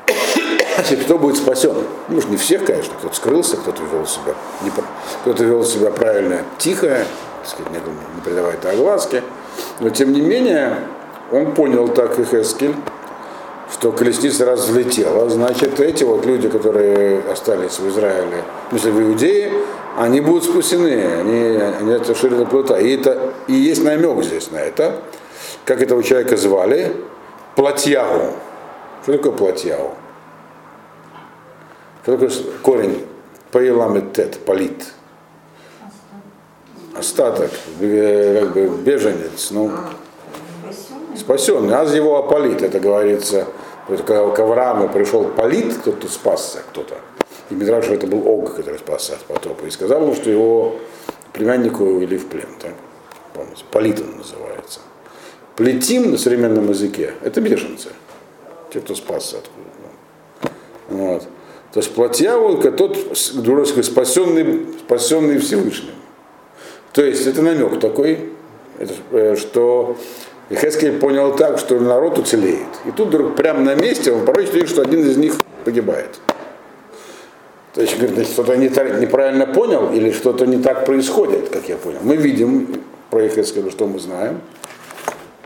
Кто 1.05 1.17
будет 1.17 1.37
спасен? 1.37 1.73
Ну, 2.09 2.21
не 2.27 2.35
всех, 2.35 2.65
конечно, 2.65 2.93
кто-то 2.99 3.15
скрылся, 3.15 3.55
кто-то 3.55 3.81
вел 3.83 4.05
себя, 4.05 4.33
не, 4.63 4.71
кто-то 5.21 5.43
вел 5.43 5.63
себя 5.63 5.89
правильно, 5.91 6.41
тихо, 6.57 6.87
так 6.87 7.49
сказать, 7.49 7.71
не, 7.71 7.77
не 7.77 8.21
придавая 8.21 8.55
это 8.55 8.71
огласке. 8.71 9.23
Но, 9.79 9.89
тем 9.89 10.11
не 10.11 10.19
менее, 10.19 10.79
он 11.31 11.53
понял 11.53 11.87
так 11.87 12.19
и 12.19 12.25
Хескель, 12.25 12.75
что 13.71 13.91
колесница 13.91 14.45
раз 14.45 14.67
взлетела, 14.67 15.29
значит, 15.29 15.79
эти 15.79 16.03
вот 16.03 16.25
люди, 16.25 16.49
которые 16.49 17.21
остались 17.31 17.79
в 17.79 17.87
Израиле, 17.89 18.43
в 18.67 18.69
смысле 18.69 18.91
в 18.91 19.01
Иудее, 19.01 19.51
они 19.97 20.21
будут 20.21 20.45
спасены, 20.45 21.03
они, 21.19 21.57
они 21.57 21.91
это 21.93 22.15
ширина 22.15 22.45
плота. 22.45 22.79
И, 22.79 22.95
это, 22.95 23.33
и 23.47 23.53
есть 23.53 23.83
намек 23.83 24.23
здесь 24.23 24.51
на 24.51 24.57
это, 24.57 25.01
как 25.65 25.81
этого 25.81 26.03
человека 26.03 26.37
звали, 26.37 26.93
Платьягу. 27.55 28.33
Что 29.03 29.13
такое 29.13 29.31
Платьягу? 29.31 29.93
Что 32.03 32.17
такое 32.17 32.31
корень 32.63 33.05
Паиламетет, 33.51 34.39
полит? 34.39 34.85
Остаток, 36.97 37.51
как 37.79 38.53
бы 38.53 38.67
беженец, 38.83 39.51
ну, 39.51 39.71
спасенный. 41.17 41.73
Аз 41.73 41.93
его 41.93 42.17
опалит, 42.17 42.61
это 42.61 42.79
говорится 42.79 43.47
когда 43.87 44.29
к 44.29 44.39
Аврааму 44.39 44.89
пришел 44.89 45.25
Полит, 45.25 45.73
кто-то 45.77 46.07
спасся, 46.07 46.59
кто-то. 46.69 46.95
И 47.49 47.55
Мидраш, 47.55 47.87
это 47.87 48.07
был 48.07 48.27
Ог, 48.27 48.55
который 48.55 48.79
спасся 48.79 49.13
от 49.13 49.19
потопа. 49.21 49.65
И 49.65 49.69
сказал 49.69 50.03
ему, 50.03 50.15
что 50.15 50.29
его 50.29 50.75
племяннику 51.33 51.83
увели 51.83 52.17
в 52.17 52.27
плен. 52.27 52.47
Так? 52.61 52.73
Помните, 53.33 53.63
Полит 53.71 53.99
он 53.99 54.17
называется. 54.17 54.79
Плетим 55.55 56.11
на 56.11 56.17
современном 56.17 56.69
языке– 56.69 57.13
это 57.23 57.41
беженцы. 57.41 57.89
Те, 58.73 58.79
кто 58.79 58.95
спасся 58.95 59.37
откуда 59.37 60.51
Вот. 60.89 61.23
То 61.73 61.79
есть 61.79 61.93
платьяволка 61.93 62.71
тот 62.71 62.97
спасенный, 63.17 64.67
спасенный 64.85 65.37
Всевышним. 65.39 65.93
То 66.93 67.03
есть 67.03 67.27
это 67.27 67.41
намек 67.41 67.79
такой, 67.79 68.29
э, 68.79 69.35
что 69.35 69.97
и 70.49 70.55
Хескель 70.55 70.99
понял 70.99 71.35
так, 71.35 71.57
что 71.57 71.79
народ 71.79 72.19
уцелеет. 72.19 72.67
И 72.85 72.91
тут 72.91 73.07
вдруг 73.07 73.35
прямо 73.35 73.61
на 73.61 73.75
месте 73.75 74.11
он 74.11 74.25
порой 74.25 74.45
видит, 74.45 74.69
что 74.69 74.81
один 74.81 75.01
из 75.01 75.17
них 75.17 75.35
погибает. 75.63 76.19
То 77.73 77.81
есть, 77.81 77.97
говорит, 77.97 78.27
что-то 78.27 78.55
не 78.55 78.69
так, 78.69 78.99
неправильно 78.99 79.47
понял 79.47 79.91
или 79.91 80.11
что-то 80.11 80.45
не 80.45 80.61
так 80.61 80.85
происходит, 80.85 81.49
как 81.49 81.67
я 81.69 81.75
понял. 81.75 81.99
Мы 82.03 82.17
видим 82.17 82.81
про 83.09 83.27
Хескеля, 83.27 83.71
что 83.71 83.87
мы 83.87 83.99
знаем, 83.99 84.41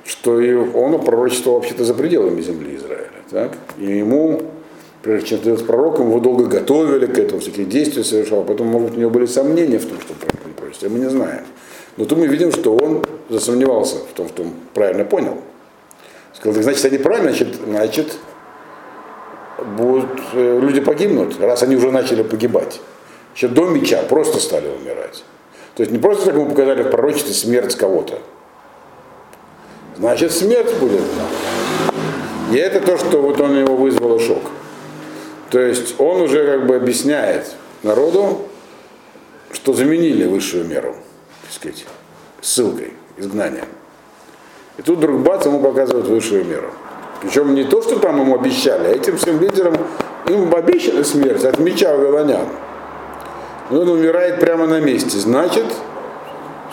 что 0.03 0.41
и 0.41 0.53
он 0.53 1.01
пророчествовал 1.03 1.59
вообще-то 1.59 1.85
за 1.85 1.93
пределами 1.93 2.41
земли 2.41 2.75
Израиля. 2.75 3.07
Так? 3.29 3.53
И 3.77 3.85
ему, 3.85 4.41
прежде 5.03 5.27
чем 5.27 5.39
стать 5.39 5.65
пророком, 5.65 6.09
его 6.09 6.19
долго 6.19 6.45
готовили 6.45 7.05
к 7.05 7.17
этому, 7.17 7.39
всякие 7.39 7.65
действия 7.65 8.03
совершал. 8.03 8.43
Потом, 8.43 8.67
может, 8.67 8.97
у 8.97 8.99
него 8.99 9.09
были 9.09 9.25
сомнения 9.25 9.77
в 9.77 9.85
том, 9.85 9.99
что 10.01 10.13
он 10.13 10.53
пророчествует, 10.53 10.93
мы 10.93 10.99
не 10.99 11.09
знаем. 11.09 11.43
Но 11.97 12.05
тут 12.05 12.17
мы 12.17 12.27
видим, 12.27 12.51
что 12.51 12.75
он 12.75 13.03
засомневался 13.29 13.97
в 13.97 14.13
том, 14.13 14.29
что 14.29 14.43
он 14.43 14.53
правильно 14.73 15.03
понял. 15.03 15.39
Сказал, 16.33 16.53
так 16.53 16.63
значит, 16.63 16.85
они 16.85 16.97
правильно, 16.99 17.29
значит, 17.31 17.55
значит 17.55 18.17
будут, 19.77 20.09
э, 20.33 20.59
люди 20.61 20.81
погибнут, 20.81 21.39
раз 21.39 21.63
они 21.63 21.75
уже 21.75 21.91
начали 21.91 22.21
погибать. 22.21 22.79
Еще 23.35 23.47
до 23.47 23.65
меча 23.65 24.01
просто 24.03 24.39
стали 24.39 24.67
умирать. 24.67 25.23
То 25.75 25.81
есть 25.81 25.91
не 25.91 25.99
просто, 25.99 26.31
как 26.31 26.35
мы 26.35 26.49
показали 26.49 26.83
в 26.83 26.89
пророчестве, 26.89 27.33
смерть 27.33 27.75
кого-то. 27.75 28.19
Значит, 29.97 30.31
смерть 30.31 30.73
будет. 30.79 31.01
И 32.51 32.55
это 32.55 32.79
то, 32.79 32.97
что 32.97 33.21
вот 33.21 33.41
он 33.41 33.57
его 33.57 33.75
вызвало 33.75 34.19
шок. 34.19 34.41
То 35.49 35.59
есть 35.59 35.99
он 35.99 36.21
уже 36.21 36.45
как 36.45 36.67
бы 36.67 36.75
объясняет 36.75 37.55
народу, 37.83 38.41
что 39.51 39.73
заменили 39.73 40.25
высшую 40.25 40.65
меру, 40.65 40.95
так 41.47 41.55
сказать, 41.55 41.85
ссылкой 42.41 42.93
изгнания. 43.17 43.65
И 44.77 44.81
тут 44.81 44.97
вдруг 44.97 45.21
бац, 45.21 45.45
ему 45.45 45.59
показывают 45.59 46.07
высшую 46.07 46.45
меру. 46.45 46.67
Причем 47.21 47.55
не 47.55 47.63
то, 47.63 47.81
что 47.81 47.97
там 47.99 48.19
ему 48.19 48.35
обещали, 48.35 48.87
а 48.87 48.91
этим 48.91 49.17
всем 49.17 49.39
лидерам 49.39 49.75
им 50.27 50.53
обещана 50.53 51.03
смерть 51.03 51.43
от 51.45 51.57
меча 51.57 51.95
вавилонян. 51.95 52.47
Но 53.69 53.81
он 53.81 53.89
умирает 53.89 54.39
прямо 54.39 54.67
на 54.67 54.79
месте. 54.79 55.17
Значит, 55.17 55.65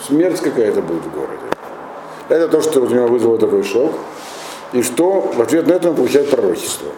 смерть 0.05 0.39
какая-то 0.41 0.81
будет 0.81 1.03
в 1.03 1.11
городе. 1.11 1.33
Это 2.29 2.47
то, 2.47 2.61
что 2.61 2.81
у 2.81 2.87
него 2.87 3.07
вызвало 3.07 3.37
такой 3.37 3.63
шок. 3.63 3.93
И 4.73 4.81
что 4.83 5.21
в 5.21 5.41
ответ 5.41 5.67
на 5.67 5.73
это 5.73 5.89
он 5.89 5.95
получает 5.95 6.29
пророчество. 6.29 6.89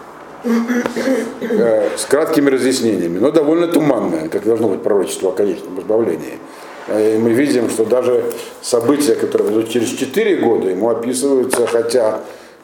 Э, 1.40 1.96
с 1.96 2.04
краткими 2.04 2.48
разъяснениями, 2.48 3.18
но 3.18 3.30
довольно 3.30 3.66
туманное, 3.66 4.28
как 4.28 4.44
должно 4.44 4.68
быть 4.68 4.82
пророчество 4.82 5.30
о 5.30 5.32
конечном 5.32 5.80
избавлении. 5.80 6.38
Э, 6.88 7.16
и 7.16 7.18
мы 7.18 7.32
видим, 7.32 7.68
что 7.70 7.84
даже 7.84 8.24
события, 8.62 9.14
которые 9.14 9.52
идут 9.52 9.70
через 9.70 9.90
4 9.90 10.36
года, 10.36 10.70
ему 10.70 10.88
описываются, 10.88 11.66
хотя 11.66 12.20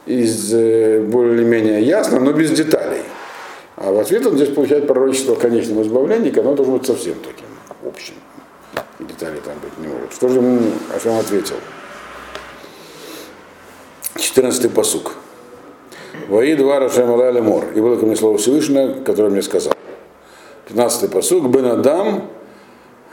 из 0.06 0.52
э, 0.52 1.00
более-менее 1.00 1.82
ясно, 1.82 2.20
но 2.20 2.32
без 2.32 2.50
деталей. 2.50 3.02
А 3.76 3.92
в 3.92 3.98
ответ 3.98 4.26
он 4.26 4.36
здесь 4.36 4.50
получает 4.50 4.86
пророчество 4.86 5.34
о 5.34 5.36
конечном 5.36 5.82
избавлении, 5.82 6.36
оно 6.38 6.54
должно 6.54 6.78
быть 6.78 6.86
совсем 6.86 7.14
таким 7.14 7.46
общим. 7.86 8.14
И 9.00 9.04
деталей 9.04 9.40
там 9.44 9.54
быть 9.62 9.78
не 9.78 9.92
может. 9.92 10.12
Что 10.12 10.28
же 10.28 10.38
ему 10.38 10.60
Ашам 10.94 11.18
ответил? 11.18 11.56
14-й 14.16 14.68
посук. 14.70 15.12
Вои 16.28 16.54
два 16.54 16.78
Рашем 16.78 17.10
Алали 17.10 17.40
Мор. 17.40 17.64
И 17.74 17.80
было 17.80 17.96
ко 17.96 18.06
мне 18.06 18.16
слово 18.16 18.38
Всевышнего, 18.38 19.02
которое 19.02 19.30
мне 19.30 19.42
сказал. 19.42 19.74
15-й 20.68 21.08
посук. 21.08 21.48
Бен 21.48 21.66
Адам 21.66 22.30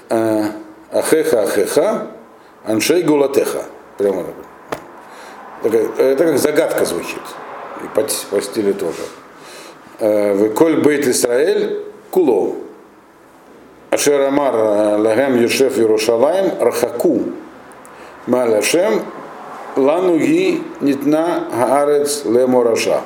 э, 0.10 0.44
Ахеха 0.92 1.44
Ахеха 1.44 2.08
Аншей 2.66 3.04
Гулатеха. 3.04 3.64
Прямо 3.98 4.24
так. 4.24 5.74
Это 5.98 6.26
как 6.26 6.38
загадка 6.38 6.86
звучит. 6.86 7.22
И 7.84 7.88
по, 7.96 8.06
по 8.30 8.42
стилю 8.42 8.74
тоже. 8.74 9.02
Э, 10.00 10.36
Веколь 10.36 10.82
Бейт 10.82 11.08
Исраэль 11.08 11.84
Куло. 12.10 12.56
Ашер 13.92 14.22
Амар 14.22 15.00
Лагем 15.00 15.42
Юшеф 15.42 15.78
Иерушалаем 15.78 16.54
Рахаку 16.60 17.24
Маляшем 18.28 19.02
Лануги 19.76 20.64
Нитна 20.82 21.48
Гаарец 21.54 22.26
Лемораша. 22.26 23.02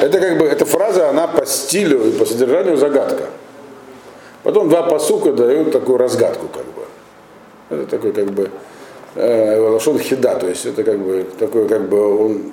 Это 0.00 0.20
как 0.20 0.38
бы, 0.38 0.46
эта 0.46 0.64
фраза, 0.64 1.08
она 1.08 1.26
по 1.26 1.44
стилю 1.44 2.04
и 2.06 2.12
по 2.12 2.24
содержанию 2.24 2.76
загадка. 2.76 3.24
Потом 4.42 4.68
два 4.68 4.82
посука 4.82 5.32
дают 5.32 5.72
такую 5.72 5.98
разгадку, 5.98 6.46
как 6.48 6.64
бы. 6.64 6.82
Это 7.70 7.90
такой, 7.90 8.12
как 8.12 8.30
бы, 8.30 8.50
э, 9.14 9.58
Лашон 9.58 9.98
Хида, 9.98 10.36
то 10.36 10.48
есть 10.48 10.64
это 10.66 10.84
как 10.84 10.98
бы, 10.98 11.26
такой, 11.38 11.68
как 11.68 11.88
бы, 11.88 12.24
он 12.24 12.52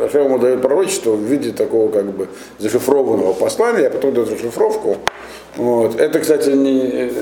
Рашем 0.00 0.24
ему 0.24 0.38
дает 0.38 0.62
пророчество 0.62 1.12
в 1.12 1.20
виде 1.20 1.52
такого 1.52 1.90
как 1.90 2.06
бы 2.06 2.28
зашифрованного 2.58 3.34
послания, 3.34 3.88
а 3.88 3.90
потом 3.90 4.14
дает 4.14 4.30
расшифровку. 4.30 4.96
Вот. 5.56 6.00
Это, 6.00 6.20
кстати, 6.20 6.50
не, 6.50 7.12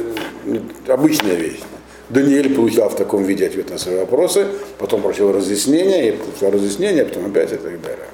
не 0.44 0.60
обычная 0.86 1.34
вещь. 1.34 1.60
Даниэль 2.08 2.54
получал 2.54 2.88
в 2.88 2.94
таком 2.94 3.24
виде 3.24 3.46
ответ 3.46 3.70
на 3.70 3.78
свои 3.78 3.96
вопросы, 3.96 4.46
потом 4.78 5.02
просил 5.02 5.32
разъяснения, 5.32 6.10
и 6.10 6.12
получил 6.12 6.50
разъяснение, 6.50 7.04
потом 7.04 7.26
опять 7.26 7.52
и 7.52 7.56
так 7.56 7.80
далее. 7.82 8.06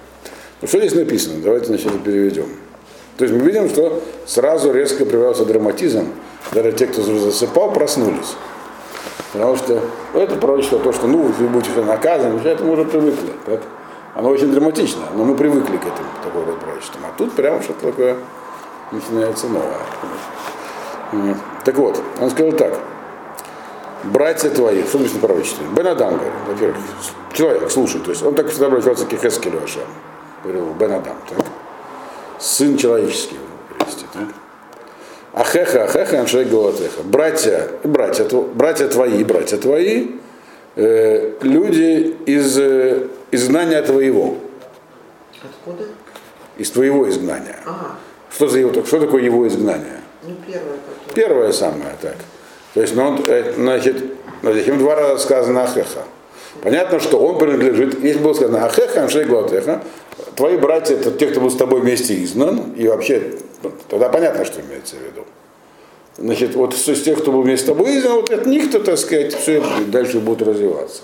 Ну, 0.61 0.69
что 0.69 0.79
здесь 0.81 0.95
написано? 0.95 1.43
Давайте 1.43 1.67
сначала 1.67 1.99
переведем. 1.99 2.47
То 3.17 3.25
есть 3.25 3.35
мы 3.35 3.45
видим, 3.45 3.69
что 3.69 4.03
сразу 4.27 4.73
резко 4.73 5.05
прибавился 5.05 5.45
драматизм, 5.45 6.09
даже 6.53 6.73
те, 6.73 6.87
кто 6.87 7.03
засыпал, 7.03 7.73
проснулись. 7.73 8.35
Потому 9.33 9.57
что 9.57 9.81
это 10.15 10.37
пророчество, 10.37 10.79
то, 10.79 10.93
что 10.93 11.07
ну, 11.07 11.23
вы 11.23 11.49
будете 11.49 11.81
наказаны, 11.81 12.41
это 12.41 12.65
мы 12.65 12.73
уже 12.73 12.85
привыкли. 12.85 13.33
Так? 13.47 13.63
Оно 14.15 14.31
очень 14.31 14.53
драматично, 14.53 15.03
но 15.15 15.25
мы 15.25 15.37
привыкли 15.37 15.77
к 15.77 15.83
этому, 15.83 16.09
такого 16.23 16.45
вот 16.45 16.61
пророчеству. 16.61 17.01
А 17.03 17.19
тут 17.19 17.33
прямо 17.33 17.63
что-то 17.63 17.87
такое 17.87 18.17
начинается 18.93 19.47
новое. 19.49 19.79
Так 21.65 21.77
вот, 21.77 22.01
он 22.21 22.31
сказал 22.31 22.53
так 22.53 22.79
братья 24.05 24.51
твои, 24.51 24.83
что 24.85 24.99
значит 24.99 25.21
пророчестве? 25.21 25.67
Бен 25.75 25.87
Адам, 25.87 26.21
во-первых, 26.47 26.77
человек, 27.33 27.71
слушай, 27.71 28.01
то 28.01 28.11
есть 28.11 28.23
он 28.23 28.35
так 28.35 28.49
всегда 28.49 28.67
обращался 28.67 29.07
к 29.07 29.11
Хескелю 29.11 29.63
Ашем. 29.63 29.83
Говорил, 30.43 30.73
Бен 30.75 30.93
Адам, 30.93 31.17
так? 31.29 31.39
Сын 32.39 32.77
человеческий, 32.77 33.37
перевести, 33.71 34.05
так? 34.13 34.29
Ахеха, 35.33 35.85
Ахеха, 35.85 36.21
Аншей 36.21 36.45
Галатеха. 36.45 37.03
Братья, 37.03 37.69
братья, 37.83 38.25
братья 38.55 38.89
твои, 38.89 39.25
братья 39.25 39.57
твои, 39.57 40.11
э, 40.77 41.33
люди 41.41 42.17
из 42.27 42.59
э, 42.59 43.09
изгнания 43.33 43.83
твоего. 43.83 44.37
Откуда? 45.43 45.85
Из 46.57 46.71
твоего 46.71 47.09
изгнания. 47.09 47.59
Ага. 47.67 47.97
Что 48.31 48.49
за 48.49 48.59
его, 48.61 48.85
что 48.85 49.01
такое 49.01 49.23
его 49.23 49.47
изгнание? 49.49 50.01
Ну, 50.23 50.37
первое. 50.47 50.79
Первое 51.15 51.53
самое, 51.53 51.97
так. 52.01 52.17
То 52.75 52.81
есть, 52.81 52.95
ну, 52.95 53.19
значит, 53.57 54.03
им 54.43 54.79
два 54.79 54.95
раза 54.95 55.19
сказано 55.23 55.65
Ахеха. 55.65 56.03
Понятно, 56.63 57.01
что 57.01 57.19
он 57.19 57.39
принадлежит, 57.39 58.03
если 58.03 58.21
было 58.21 58.35
сказано 58.35 58.65
Ахеха, 58.67 59.03
Аншей 59.03 59.25
Глатеха, 59.25 59.83
твои 60.37 60.57
братья 60.57 60.95
это 60.95 61.11
те, 61.13 61.29
кто 61.29 61.41
был 61.41 61.51
с 61.51 61.57
тобой 61.57 61.81
вместе 61.81 62.23
изгнан, 62.23 62.73
и 62.73 62.87
вообще, 62.89 63.35
тогда 63.89 64.09
понятно, 64.09 64.45
что 64.45 64.61
имеется 64.61 64.97
в 64.97 65.01
виду. 65.01 65.27
Значит, 66.17 66.55
вот 66.55 66.75
из 66.75 67.03
тех, 67.03 67.19
кто 67.21 67.33
был 67.33 67.43
вместе 67.43 67.65
с 67.65 67.69
тобой 67.69 67.99
изгнан, 67.99 68.17
вот 68.17 68.31
от 68.31 68.47
них, 68.47 68.71
то, 68.71 68.81
так 68.81 68.99
сказать, 68.99 69.35
все 69.35 69.63
дальше 69.87 70.21
будет 70.21 70.43
развиваться. 70.43 71.03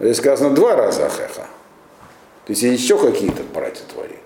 Здесь 0.00 0.16
сказано 0.18 0.54
два 0.54 0.76
раза 0.76 1.06
Ахеха. 1.06 1.46
То 2.46 2.52
есть 2.52 2.62
еще 2.62 2.98
какие-то 2.98 3.42
братья 3.52 3.82
твои 3.92 4.16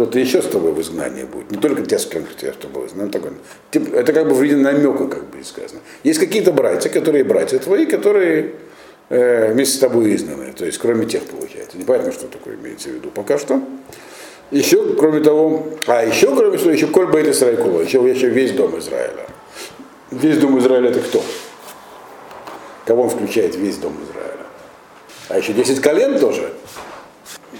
кто-то 0.00 0.18
еще 0.18 0.40
с 0.40 0.46
тобой 0.46 0.72
в 0.72 0.80
изгнании 0.80 1.24
будет. 1.24 1.50
Не 1.50 1.58
только 1.58 1.82
те, 1.82 1.98
с 1.98 2.06
кем 2.06 2.24
ты 2.24 2.50
с 2.50 2.56
тобой 2.56 2.84
в 2.84 2.86
изгнании. 2.86 3.12
Это 3.92 4.12
как 4.14 4.28
бы 4.28 4.34
в 4.34 4.42
виде 4.42 4.56
намека, 4.56 5.06
как 5.08 5.28
бы 5.28 5.44
сказано. 5.44 5.80
Есть 6.04 6.18
какие-то 6.18 6.52
братья, 6.52 6.88
которые 6.88 7.22
братья 7.22 7.58
твои, 7.58 7.84
которые 7.84 8.54
э, 9.10 9.52
вместе 9.52 9.76
с 9.76 9.78
тобой 9.78 10.14
изгнаны. 10.14 10.52
То 10.52 10.64
есть, 10.64 10.78
кроме 10.78 11.04
тех, 11.04 11.24
получается. 11.24 11.76
Непонятно, 11.76 12.12
что 12.12 12.26
такое 12.26 12.54
имеется 12.54 12.88
в 12.88 12.92
виду 12.92 13.10
пока 13.10 13.38
что. 13.38 13.62
Еще, 14.50 14.94
кроме 14.94 15.20
того, 15.20 15.66
а 15.86 16.02
еще, 16.04 16.34
кроме 16.34 16.56
того, 16.56 16.70
еще 16.70 16.86
Коль 16.86 17.06
Бейт 17.06 17.28
Исраилькова, 17.28 17.82
еще, 17.82 17.98
еще 18.08 18.28
весь 18.28 18.52
дом 18.52 18.78
Израиля. 18.78 19.26
Весь 20.10 20.38
дом 20.38 20.58
Израиля 20.58 20.90
это 20.90 21.00
кто? 21.00 21.22
Кого 22.86 23.02
он 23.02 23.10
включает 23.10 23.54
весь 23.54 23.76
дом 23.76 23.96
Израиля? 24.02 24.46
А 25.28 25.38
еще 25.38 25.52
10 25.52 25.80
колен 25.80 26.18
тоже. 26.18 26.52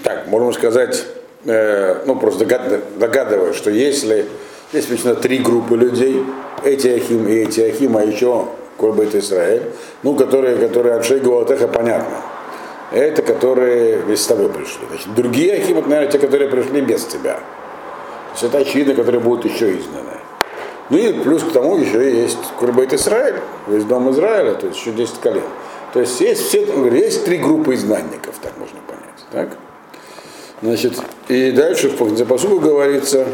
Так, 0.03 0.27
можем 0.27 0.51
сказать, 0.51 1.05
Э, 1.45 2.03
ну 2.05 2.15
просто 2.17 2.45
догадываюсь, 2.45 3.55
что 3.55 3.71
если 3.71 4.25
здесь 4.71 4.85
обычно 4.85 5.15
три 5.15 5.39
группы 5.39 5.75
людей, 5.75 6.23
эти 6.63 6.87
Ахим 6.87 7.27
и 7.27 7.33
эти 7.33 7.61
Ахим, 7.61 7.97
а 7.97 8.03
еще 8.03 8.47
Кольбет 8.77 9.13
Израиль, 9.15 9.63
ну, 10.03 10.15
которые, 10.15 10.57
которые 10.57 10.95
от 10.95 11.05
Шейгуатеха 11.05 11.67
понятно. 11.67 12.17
Это 12.91 13.21
которые 13.21 13.97
вместе 13.97 14.25
с 14.25 14.27
тобой 14.27 14.49
пришли. 14.49 14.85
Значит, 14.89 15.13
другие 15.15 15.53
Ахим, 15.53 15.77
это, 15.77 15.87
наверное, 15.87 16.11
те, 16.11 16.19
которые 16.19 16.49
пришли 16.49 16.81
без 16.81 17.05
тебя. 17.05 17.35
То 17.35 18.31
есть 18.33 18.43
это 18.43 18.57
очевидно, 18.57 18.95
которые 18.95 19.21
будут 19.21 19.45
еще 19.45 19.71
изгнаны. 19.71 20.17
Ну 20.89 20.97
и 20.97 21.13
плюс 21.13 21.41
к 21.43 21.51
тому 21.53 21.77
еще 21.77 22.21
есть 22.21 22.37
Курбейт 22.59 22.91
Израиль, 22.91 23.35
весь 23.67 23.85
дом 23.85 24.11
Израиля, 24.11 24.55
то 24.55 24.67
есть 24.67 24.79
еще 24.79 24.91
10 24.91 25.19
колен. 25.19 25.43
То 25.93 26.01
есть 26.01 26.19
есть, 26.19 26.47
все, 26.47 26.65
есть 26.89 27.23
три 27.23 27.37
группы 27.37 27.73
изгнанников, 27.75 28.35
так 28.41 28.51
можно 28.57 28.77
понять. 28.87 29.25
Так? 29.31 29.57
Значит, 30.61 31.01
и 31.29 31.51
дальше 31.51 31.89
в 31.89 32.25
посуду 32.25 32.59
говорится, 32.59 33.25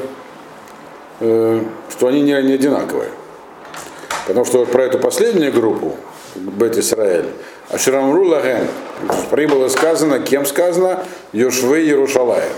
э, 1.20 1.62
что 1.90 2.08
они 2.08 2.22
не, 2.22 2.42
не 2.44 2.54
одинаковые. 2.54 3.10
Потому 4.28 4.46
что 4.46 4.66
про 4.66 4.84
эту 4.84 5.00
последнюю 5.00 5.54
группу, 5.54 5.96
Бет 6.36 6.78
Исраэль, 6.78 7.30
Ашрамру 7.70 8.26
Лаген, 8.26 8.68
прибыло 9.32 9.70
сказано, 9.70 10.20
кем 10.20 10.46
сказано, 10.46 11.04
Йошвей 11.32 11.88
Ярушалаем. 11.88 12.52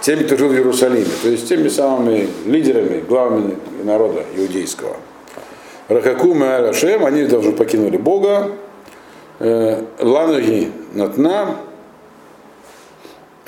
Теми, 0.00 0.22
кто 0.22 0.36
жил 0.36 0.48
в 0.48 0.54
Иерусалиме, 0.54 1.10
то 1.22 1.28
есть 1.28 1.48
теми 1.48 1.68
самыми 1.68 2.28
лидерами, 2.46 3.00
главными 3.00 3.56
народа 3.82 4.24
иудейского. 4.36 4.96
Рахаку 5.88 6.34
Ашем, 6.40 7.04
они 7.04 7.24
должны 7.24 7.52
покинули 7.52 7.96
Бога, 7.96 8.52
э, 9.40 9.82
Лануги 9.98 10.70
Натна, 10.94 11.56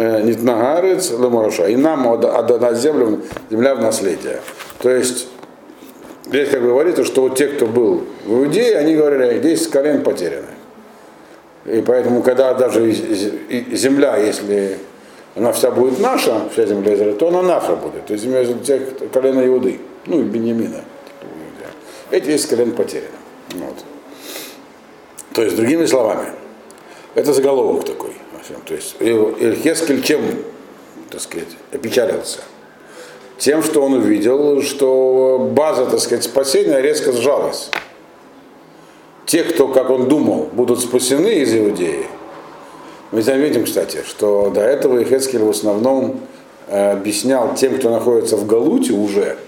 Э, 0.00 0.22
Нитнагарец 0.22 1.10
Лемораша. 1.10 1.66
И 1.68 1.76
нам 1.76 2.06
отдана 2.06 2.72
землю, 2.72 3.20
земля 3.50 3.74
в 3.74 3.82
наследие. 3.82 4.40
То 4.78 4.88
есть 4.88 5.28
здесь 6.30 6.48
как 6.48 6.62
бы 6.62 6.68
говорится, 6.68 7.04
что 7.04 7.22
вот 7.22 7.36
те, 7.36 7.48
кто 7.48 7.66
был 7.66 8.04
в 8.24 8.32
Иудее, 8.32 8.78
они 8.78 8.96
говорили, 8.96 9.38
10 9.40 9.70
колен 9.70 10.02
потеряны. 10.02 10.46
И 11.66 11.82
поэтому, 11.82 12.22
когда 12.22 12.54
даже 12.54 12.90
земля, 12.90 14.16
если 14.16 14.78
она 15.36 15.52
вся 15.52 15.70
будет 15.70 16.00
наша, 16.00 16.48
вся 16.52 16.66
земля 16.66 16.94
Израиля, 16.94 17.14
то 17.14 17.28
она 17.28 17.42
наша 17.42 17.76
будет. 17.76 18.06
То 18.06 18.14
есть 18.14 18.24
земля 18.24 18.44
тех 18.44 18.82
колена 19.12 19.46
Иуды, 19.46 19.78
ну 20.06 20.20
и 20.20 20.22
Беньямина. 20.24 20.82
Эти 22.10 22.26
10 22.26 22.48
колен 22.48 22.72
потеряны. 22.72 23.08
Вот. 23.54 23.84
То 25.32 25.42
есть, 25.42 25.56
другими 25.56 25.86
словами, 25.86 26.30
это 27.14 27.32
заголовок 27.32 27.84
такой. 27.84 28.14
То 28.64 28.74
есть 28.74 28.96
Хескель 29.62 30.02
чем 30.02 30.22
так 31.10 31.20
сказать, 31.20 31.48
опечалился. 31.72 32.40
Тем, 33.40 33.62
что 33.62 33.80
он 33.80 33.94
увидел, 33.94 34.60
что 34.60 35.50
база, 35.56 35.86
так 35.86 35.98
сказать, 36.00 36.24
спасения 36.24 36.78
резко 36.82 37.10
сжалась. 37.10 37.70
Те, 39.24 39.44
кто, 39.44 39.68
как 39.68 39.88
он 39.88 40.08
думал, 40.08 40.50
будут 40.52 40.80
спасены 40.80 41.36
из 41.36 41.54
Иудеи, 41.54 42.04
мы 43.12 43.22
заметим, 43.22 43.64
кстати, 43.64 44.02
что 44.06 44.50
до 44.50 44.60
этого 44.60 45.02
Ихескель 45.02 45.42
в 45.42 45.48
основном 45.48 46.20
э, 46.66 46.92
объяснял 46.92 47.54
тем, 47.54 47.78
кто 47.78 47.88
находится 47.88 48.36
в 48.36 48.46
Галуте 48.46 48.92
уже, 48.92 49.38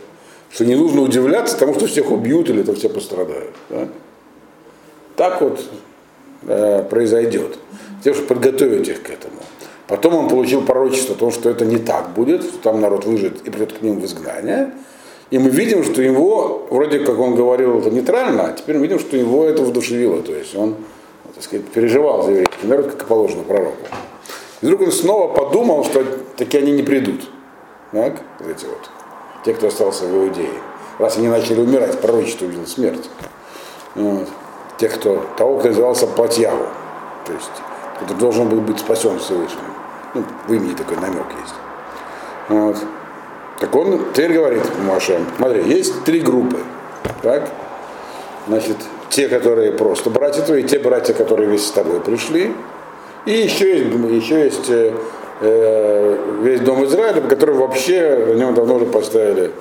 что 0.50 0.64
не 0.64 0.74
нужно 0.74 1.02
удивляться 1.02 1.58
тому, 1.58 1.74
что 1.74 1.86
всех 1.86 2.10
убьют 2.10 2.48
или 2.48 2.62
то 2.62 2.74
все 2.74 2.88
пострадают. 2.88 3.54
Да? 3.68 3.88
Так 5.16 5.42
вот 5.42 5.60
э, 6.46 6.82
произойдет. 6.88 7.58
Тем, 8.02 8.14
что 8.14 8.24
подготовить 8.24 8.88
их 8.88 9.02
к 9.02 9.10
этому. 9.10 9.36
Потом 9.88 10.14
он 10.14 10.28
получил 10.28 10.62
пророчество 10.62 11.14
о 11.14 11.18
том, 11.18 11.30
что 11.30 11.50
это 11.50 11.64
не 11.64 11.78
так 11.78 12.10
будет, 12.10 12.42
что 12.44 12.58
там 12.58 12.80
народ 12.80 13.04
выживет 13.04 13.46
и 13.46 13.50
придет 13.50 13.72
к 13.72 13.82
ним 13.82 14.00
в 14.00 14.04
изгнание. 14.04 14.72
И 15.30 15.38
мы 15.38 15.48
видим, 15.48 15.82
что 15.82 16.02
его, 16.02 16.66
вроде 16.70 17.00
как 17.00 17.18
он 17.18 17.34
говорил 17.34 17.78
это 17.78 17.90
нейтрально, 17.90 18.48
а 18.48 18.52
теперь 18.52 18.76
мы 18.76 18.82
видим, 18.82 18.98
что 18.98 19.16
его 19.16 19.44
это 19.44 19.62
вдушевило. 19.62 20.22
То 20.22 20.34
есть 20.34 20.54
он, 20.54 20.76
так 21.34 21.42
сказать, 21.42 21.66
переживал 21.68 22.22
за 22.22 22.32
еврейский 22.32 22.66
народ, 22.66 22.92
как 22.92 23.02
и 23.02 23.06
положено 23.06 23.42
пророку. 23.42 23.86
И 24.60 24.66
вдруг 24.66 24.82
он 24.82 24.92
снова 24.92 25.32
подумал, 25.32 25.84
что 25.84 26.04
таки 26.36 26.58
они 26.58 26.72
не 26.72 26.82
придут. 26.82 27.22
Так? 27.92 28.20
Вот 28.38 28.48
эти 28.48 28.64
вот. 28.66 28.90
Те, 29.44 29.54
кто 29.54 29.68
остался 29.68 30.04
в 30.04 30.14
Иудее. 30.14 30.50
Раз 30.98 31.16
они 31.16 31.28
начали 31.28 31.60
умирать, 31.60 32.00
пророчество 32.00 32.44
увидел 32.44 32.66
смерть. 32.66 33.10
Вот. 33.94 34.28
Тех, 34.78 34.94
кто, 34.94 35.24
того, 35.36 35.58
кто 35.58 35.68
назывался 35.68 36.06
Платьяву. 36.06 36.66
То 37.26 37.32
есть, 37.32 37.50
кто 38.04 38.14
должен 38.14 38.48
был 38.48 38.60
быть 38.60 38.78
спасен 38.78 39.18
Всевышним. 39.18 39.71
Ну, 40.14 40.24
в 40.46 40.52
имени 40.52 40.74
такой 40.74 40.96
намек 40.98 41.26
есть. 41.40 41.54
Вот. 42.48 42.76
Так 43.60 43.74
он 43.76 44.00
теперь 44.12 44.32
говорит 44.32 44.62
Моше, 44.80 45.18
смотри, 45.36 45.62
есть 45.62 46.04
три 46.04 46.20
группы. 46.20 46.58
Так? 47.22 47.48
Значит, 48.48 48.76
те, 49.08 49.28
которые 49.28 49.72
просто 49.72 50.10
братья 50.10 50.42
твои, 50.42 50.64
те 50.64 50.78
братья, 50.78 51.14
которые 51.14 51.48
вместе 51.48 51.68
с 51.68 51.70
тобой 51.70 52.00
пришли. 52.00 52.52
И 53.24 53.32
еще 53.32 53.78
есть, 53.78 54.24
еще 54.24 54.44
есть 54.44 54.68
э, 54.68 54.92
э 55.40 56.18
весь 56.42 56.60
дом 56.60 56.84
Израиля, 56.86 57.20
который 57.20 57.54
вообще 57.54 58.24
на 58.26 58.32
нем 58.32 58.54
давно 58.54 58.76
уже 58.76 58.86
поставили, 58.86 59.52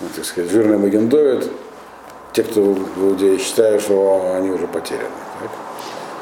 ну, 0.00 0.06
так 0.14 0.24
сказать, 0.24 0.50
жирный 0.50 0.78
Магендовит. 0.78 1.50
Те, 2.32 2.44
кто 2.44 2.62
в 2.62 3.04
Иудее 3.04 3.38
считают, 3.38 3.82
что 3.82 4.34
они 4.36 4.50
уже 4.50 4.66
потеряны. 4.66 5.08
Так? 5.40 5.50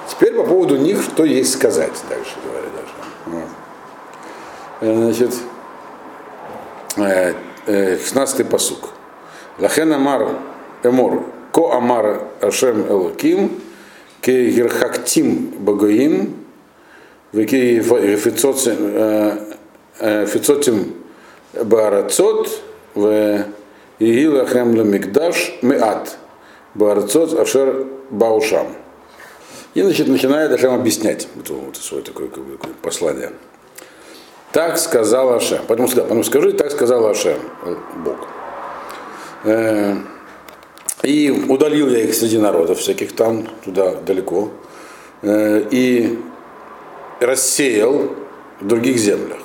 Теперь 0.09 0.35
по 0.35 0.43
поводу 0.43 0.77
них, 0.77 1.03
что 1.03 1.25
есть 1.25 1.53
сказать 1.53 1.93
дальше, 2.09 2.35
говорит 2.45 2.71
даже. 2.75 3.00
Э, 4.81 5.13
значит, 5.13 5.35
16-й 6.97 8.45
посук. 8.45 8.91
Лахен 9.59 9.93
Амар 9.93 10.39
Эмор, 10.83 11.25
Ко 11.53 11.73
Амар 11.73 12.23
Ашем 12.41 12.87
Элоким, 12.89 13.61
Ке 14.23 14.51
Герхактим 14.51 15.53
Багоим, 15.59 16.35
Веки 17.33 17.81
Фицотим 20.01 20.95
Баарацот, 21.53 22.63
в 22.95 23.45
Игилахем 23.99 24.77
Ламикдаш 24.77 25.59
Меат, 25.63 26.17
Баарацот 26.75 27.39
Ашер 27.39 27.87
Баушам. 28.11 28.69
И 29.75 29.83
значит, 29.83 30.09
начинает 30.09 30.53
Ашем 30.53 30.73
объяснять 30.75 31.29
это, 31.39 31.53
вот 31.53 31.77
свое 31.77 32.03
такое, 32.03 32.29
такое 32.29 32.57
послание. 32.83 33.31
Так 34.53 34.79
сказал 34.79 35.33
Ашем. 35.35 35.61
Поэтому, 35.69 35.89
поэтому 35.89 36.25
скажи, 36.25 36.53
так 36.53 36.71
сказал 36.73 37.07
Ашем, 37.07 37.39
Бог. 38.05 38.17
Э, 39.45 39.95
и 41.03 41.31
удалил 41.49 41.89
я 41.89 42.01
их 42.01 42.15
среди 42.15 42.39
народов 42.39 42.79
всяких 42.79 43.15
там, 43.15 43.47
туда 43.65 43.95
далеко. 43.95 44.51
Э, 45.23 45.63
и 45.71 46.19
рассеял 47.21 48.11
в 48.61 48.67
других 48.67 48.97
землях. 48.99 49.39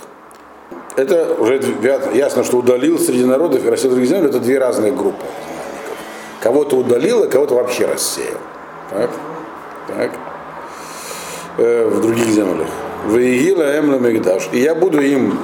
Это 0.95 1.35
уже 1.35 1.61
ясно, 2.13 2.43
что 2.43 2.57
удалил 2.57 2.97
среди 2.97 3.25
народов 3.25 3.63
и 3.63 3.69
рассеял 3.69 3.91
в 3.91 3.95
других 3.95 4.09
землях, 4.09 4.29
это 4.31 4.39
две 4.39 4.57
разные 4.57 4.93
группы 4.93 5.25
Кого-то 6.39 6.77
удалил, 6.77 7.23
а 7.23 7.27
кого-то 7.27 7.55
вообще 7.55 7.85
рассеял. 7.85 8.37
Так? 8.89 9.09
Так? 9.87 10.11
Э, 11.57 11.87
в 11.87 12.01
других 12.01 12.27
землях. 12.27 12.69
Ваигила 13.05 13.79
Эмла 13.79 13.97
Мегдаш. 13.97 14.49
И 14.51 14.59
я 14.59 14.75
буду 14.75 15.01
им 15.01 15.39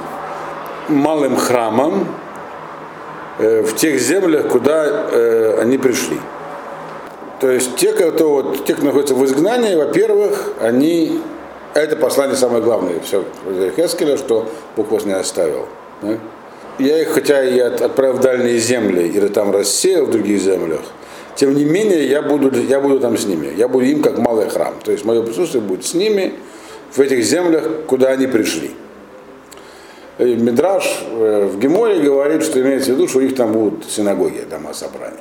малым 0.88 1.36
храмом 1.36 2.06
в 3.38 3.74
тех 3.76 3.98
землях, 3.98 4.48
куда 4.48 5.08
они 5.60 5.78
пришли. 5.78 6.18
То 7.40 7.50
есть 7.50 7.74
те, 7.76 7.92
кто, 7.92 8.28
вот, 8.28 8.64
те, 8.64 8.74
кто 8.74 8.84
находится 8.86 9.14
в 9.14 9.24
изгнании, 9.24 9.74
во-первых, 9.74 10.52
они 10.60 11.20
это 11.74 11.96
послание 11.96 12.36
самое 12.36 12.62
главное, 12.62 13.00
все 13.00 13.24
Хескеля, 13.74 14.16
что 14.16 14.46
Бог 14.76 14.92
вас 14.92 15.04
не 15.04 15.14
оставил. 15.14 15.66
Да? 16.02 16.18
Я 16.78 17.00
их, 17.00 17.08
хотя 17.08 17.42
и 17.42 17.58
отправил 17.58 18.14
в 18.14 18.20
дальние 18.20 18.58
земли, 18.58 19.08
или 19.08 19.26
там 19.28 19.50
рассеял 19.50 20.06
в 20.06 20.10
других 20.10 20.40
землях, 20.40 20.80
тем 21.34 21.54
не 21.54 21.64
менее 21.64 22.06
я 22.06 22.22
буду, 22.22 22.50
я 22.60 22.78
буду 22.80 23.00
там 23.00 23.16
с 23.16 23.26
ними. 23.26 23.52
Я 23.56 23.68
буду 23.68 23.86
им 23.86 24.02
как 24.02 24.18
малый 24.18 24.48
храм. 24.48 24.74
То 24.84 24.92
есть 24.92 25.04
мое 25.04 25.22
присутствие 25.22 25.62
будет 25.62 25.84
с 25.84 25.94
ними, 25.94 26.34
в 26.94 27.00
этих 27.00 27.24
землях, 27.24 27.86
куда 27.86 28.08
они 28.10 28.26
пришли. 28.26 28.72
Мидраш 30.18 31.04
э, 31.08 31.46
в 31.46 31.58
Геморе 31.58 32.00
говорит, 32.00 32.42
что 32.42 32.60
имеется 32.60 32.92
в 32.92 32.94
виду, 32.94 33.08
что 33.08 33.18
у 33.18 33.22
них 33.22 33.34
там 33.34 33.52
будут 33.52 33.90
синагоги, 33.90 34.40
дома 34.48 34.74
собраний. 34.74 35.16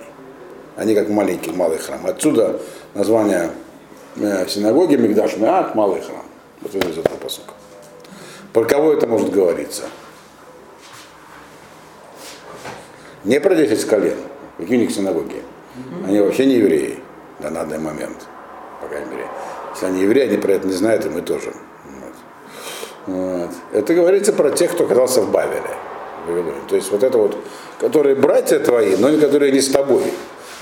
Они 0.75 0.93
как 0.93 1.09
маленький 1.09 1.51
малый 1.51 1.77
храм. 1.77 2.05
Отсюда 2.05 2.59
название 2.93 3.51
э, 4.17 4.47
синагоги 4.47 4.95
Мигдаш 4.97 5.37
Меат, 5.37 5.75
малый 5.75 6.01
храм. 6.01 6.25
Вот 6.61 6.75
из 6.75 6.97
этого 6.97 7.15
посука. 7.15 7.53
Про 8.53 8.65
кого 8.65 8.91
это 8.91 9.07
может 9.07 9.31
говориться? 9.31 9.83
Не 13.23 13.39
про 13.39 13.55
10 13.55 13.85
колен. 13.85 14.17
Какие 14.57 14.77
у 14.77 14.81
них 14.81 14.91
синагоги? 14.91 15.41
Они 16.05 16.19
вообще 16.19 16.45
не 16.45 16.55
евреи 16.55 16.99
на 17.39 17.49
данный 17.49 17.79
момент, 17.79 18.27
по 18.81 18.87
крайней 18.87 19.09
мере. 19.09 19.27
Если 19.73 19.85
они 19.85 20.01
евреи, 20.01 20.27
они 20.27 20.37
про 20.37 20.53
это 20.53 20.67
не 20.67 20.73
знают, 20.73 21.05
и 21.05 21.09
мы 21.09 21.21
тоже. 21.21 21.53
Вот. 23.05 23.15
Вот. 23.15 23.49
Это 23.73 23.93
говорится 23.93 24.33
про 24.33 24.51
тех, 24.51 24.71
кто 24.71 24.83
оказался 24.83 25.21
в 25.21 25.31
Бавеле. 25.31 25.61
То 26.69 26.75
есть 26.75 26.91
вот 26.91 27.03
это 27.03 27.17
вот, 27.17 27.35
которые 27.79 28.15
братья 28.15 28.59
твои, 28.59 28.95
но 28.95 29.17
которые 29.19 29.51
не 29.51 29.61
с 29.61 29.69
тобой. 29.69 30.03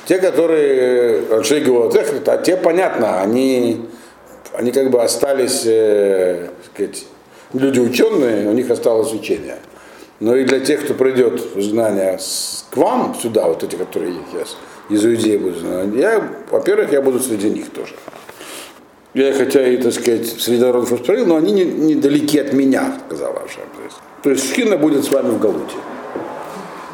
Те, 0.06 0.20
которые 0.20 1.22
говорит, 1.22 2.28
а 2.28 2.38
те, 2.38 2.56
понятно, 2.56 3.22
они, 3.22 3.86
они 4.54 4.72
как 4.72 4.90
бы 4.90 5.04
остались, 5.04 5.64
э, 5.66 6.50
сказать, 6.66 7.06
люди 7.54 7.80
ученые, 7.80 8.48
у 8.50 8.54
них 8.54 8.72
осталось 8.72 9.14
учение. 9.14 9.58
Но 10.20 10.36
и 10.36 10.46
для 10.46 10.60
тех, 10.60 10.84
кто 10.84 10.94
придет 10.94 11.54
в 11.54 11.60
изгнание 11.60 12.18
к 12.72 12.78
вам 12.78 13.16
сюда, 13.22 13.48
вот 13.48 13.64
эти, 13.64 13.76
которые 13.76 14.14
сейчас 14.32 14.58
из 14.90 15.06
Иудеи 15.06 15.38
будут 15.38 15.60
знать, 15.60 15.90
я, 15.96 16.28
во-первых, 16.50 16.92
я 16.92 17.02
буду 17.02 17.20
среди 17.20 17.50
них 17.50 17.70
тоже 17.70 17.94
я 19.14 19.34
хотя 19.34 19.68
и, 19.68 19.78
так 19.78 19.94
сказать, 19.94 20.28
среди 20.28 20.62
народов 20.62 20.92
распространил, 20.92 21.26
но 21.26 21.36
они 21.38 21.52
недалеки 21.52 22.38
не 22.38 22.42
от 22.42 22.54
меня, 22.54 22.94
сказал 23.08 23.32
Ашем. 23.44 23.64
То 24.22 24.30
есть, 24.30 24.50
Шхина 24.50 24.78
будет 24.78 25.04
с 25.04 25.12
вами 25.12 25.30
в 25.32 25.40
Галуте. 25.40 25.76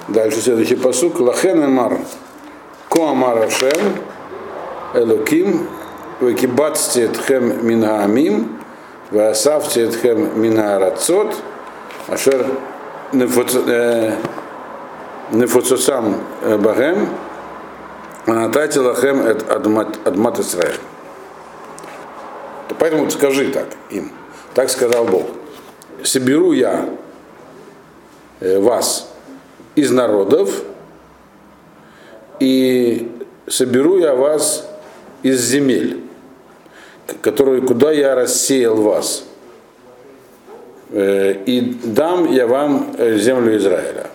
Дальше 0.07 0.39
следующий 0.39 0.75
посук. 0.75 1.19
Лахен 1.19 1.63
Амар. 1.63 1.97
Ко 2.89 3.09
Амар 3.09 3.39
Ашем. 3.39 3.97
Элоким. 4.93 5.67
Векибацте 6.21 7.07
тхем 7.09 7.67
мингаамим. 7.67 8.59
Васавте 9.11 9.87
тхем 9.87 10.39
мингарацот. 10.41 11.35
Ашер 12.07 12.45
нефоцосам 15.31 16.15
багем. 16.59 17.09
Анатати 18.27 18.77
лахем 18.77 19.25
адмат 20.05 20.39
Исраэль. 20.39 20.79
Поэтому 22.85 23.09
скажи 23.09 23.47
так 23.47 23.65
им. 23.89 24.11
Так 24.53 24.69
сказал 24.69 25.05
Бог. 25.05 25.23
Соберу 26.03 26.51
я 26.51 26.87
э, 28.39 28.59
вас 28.59 29.11
из 29.73 29.89
народов 29.89 30.61
и 32.39 33.09
соберу 33.47 33.97
я 33.97 34.13
вас 34.13 34.69
из 35.23 35.41
земель, 35.41 36.01
которые, 37.21 37.63
куда 37.63 37.91
я 37.91 38.13
рассеял 38.13 38.75
вас. 38.75 39.25
Э, 40.91 41.33
и 41.43 41.61
дам 41.85 42.31
я 42.31 42.45
вам 42.45 42.93
э, 42.99 43.17
землю 43.17 43.57
Израиля. 43.57 44.11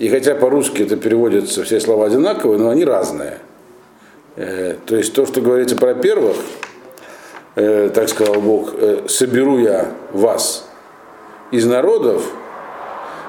И 0.00 0.08
хотя 0.08 0.34
по-русски 0.34 0.82
это 0.82 0.96
переводится, 0.96 1.62
все 1.62 1.78
слова 1.78 2.06
одинаковые, 2.06 2.58
но 2.58 2.70
они 2.70 2.84
разные. 2.84 3.38
То 4.34 4.96
есть 4.96 5.14
то, 5.14 5.24
что 5.24 5.40
говорится 5.40 5.76
про 5.76 5.94
первых, 5.94 6.36
э, 7.58 7.90
так 7.90 8.08
сказал 8.08 8.40
Бог, 8.40 8.74
э, 8.74 9.08
соберу 9.08 9.58
я 9.58 9.92
вас 10.12 10.68
из 11.50 11.66
народов 11.66 12.22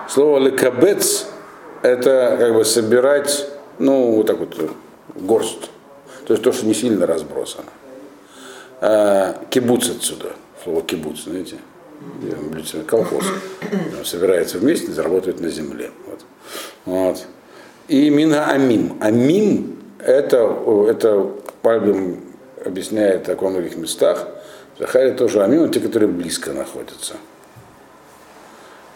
Слово 0.09 0.39
лекабец 0.39 1.27
это 1.83 2.35
как 2.39 2.55
бы 2.55 2.65
собирать, 2.65 3.47
ну, 3.77 4.13
вот 4.13 4.25
так 4.25 4.39
вот, 4.39 4.57
горсть. 5.15 5.69
То 6.25 6.33
есть 6.33 6.43
то, 6.43 6.51
что 6.51 6.65
не 6.65 6.73
сильно 6.73 7.05
разбросано. 7.05 7.69
А, 8.81 9.37
кибуц 9.51 9.89
отсюда, 9.89 10.31
слово 10.63 10.81
кибуц, 10.81 11.25
знаете, 11.25 11.57
колхоз. 12.87 13.23
Он 13.97 14.03
собирается 14.03 14.57
вместе, 14.57 14.91
заработает 14.91 15.41
на 15.41 15.49
земле. 15.49 15.91
Вот. 16.07 16.19
Вот. 16.85 17.25
И 17.87 18.09
мина 18.09 18.47
амим. 18.47 18.97
Амим 18.99 19.77
это, 19.99 20.57
это 20.89 21.29
Пальбим 21.61 22.19
объясняет 22.65 23.27
во 23.27 23.49
многих 23.49 23.77
местах. 23.77 24.27
Захария 24.77 25.11
тоже 25.11 25.43
амим, 25.43 25.69
те, 25.71 25.79
которые 25.79 26.09
близко 26.09 26.53
находятся. 26.53 27.15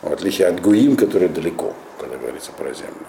В 0.02 0.12
отличие 0.12 0.48
от 0.48 0.62
Гуим, 0.62 0.96
которые 0.96 1.30
далеко, 1.30 1.74
когда 2.00 2.18
говорится 2.18 2.52
про 2.52 2.74
землю. 2.74 3.08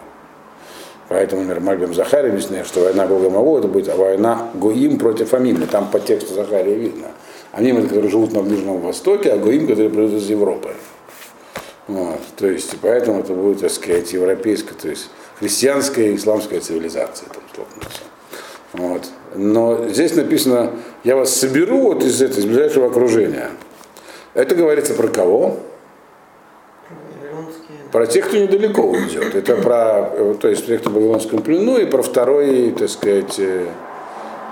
Поэтому, 1.09 1.43
например, 1.43 1.61
Мальбим 1.61 1.95
Захария 1.95 2.31
объясняет, 2.31 2.67
что 2.67 2.81
война 2.81 3.07
Гога 3.07 3.31
Магу 3.31 3.59
это 3.59 3.69
будет 3.69 3.95
война 3.95 4.51
Гуим 4.55 4.99
против 4.99 5.35
Амима. 5.35 5.67
Там 5.67 5.91
по 5.91 6.01
тексту 6.01 6.35
Захария 6.35 6.75
видно. 6.75 7.09
Амим 7.53 7.79
это 7.79 7.89
которые 7.89 8.11
живут 8.11 8.33
на 8.33 8.43
Ближнем 8.43 8.81
Востоке, 8.81 9.33
а 9.33 9.37
Гуим, 9.37 9.67
которые 9.67 9.91
придут 9.91 10.15
из 10.15 10.31
Европы. 10.31 10.71
Вот. 11.87 12.21
То 12.37 12.47
есть, 12.47 12.75
поэтому 12.81 13.21
это 13.21 13.35
будет, 13.35 13.61
так 13.61 13.71
сказать, 13.71 14.13
европейская, 14.13 14.75
то 14.75 14.89
есть 14.89 15.11
христианская 15.39 16.13
и 16.13 16.17
исламская 16.17 16.61
цивилизация 16.61 17.29
там 17.29 17.43
столкнутся. 17.53 18.01
Вот. 18.75 19.03
Но 19.35 19.89
здесь 19.89 20.15
написано, 20.15 20.73
я 21.05 21.17
вас 21.17 21.35
соберу 21.35 21.81
вот 21.81 22.03
из 22.03 22.21
этого, 22.21 22.41
из 22.41 22.47
ближайшего 22.47 22.87
окружения. 22.87 23.51
Это 24.35 24.55
говорится 24.55 24.95
про 24.95 25.09
кого? 25.09 25.57
Про 27.93 28.07
тех, 28.09 28.27
кто 28.27 28.37
недалеко 28.37 28.83
уйдет. 28.83 29.37
Это 29.37 29.55
про, 29.57 30.35
то 30.41 30.49
есть 30.49 30.67
тех, 30.67 30.81
кто 30.81 30.91
в 30.91 30.95
Вавилонском 30.95 31.43
плену, 31.43 31.79
и 31.79 31.87
про 31.87 32.03
второй, 32.03 32.75
так 32.77 32.89
сказать, 32.89 33.39
э, 33.39 33.67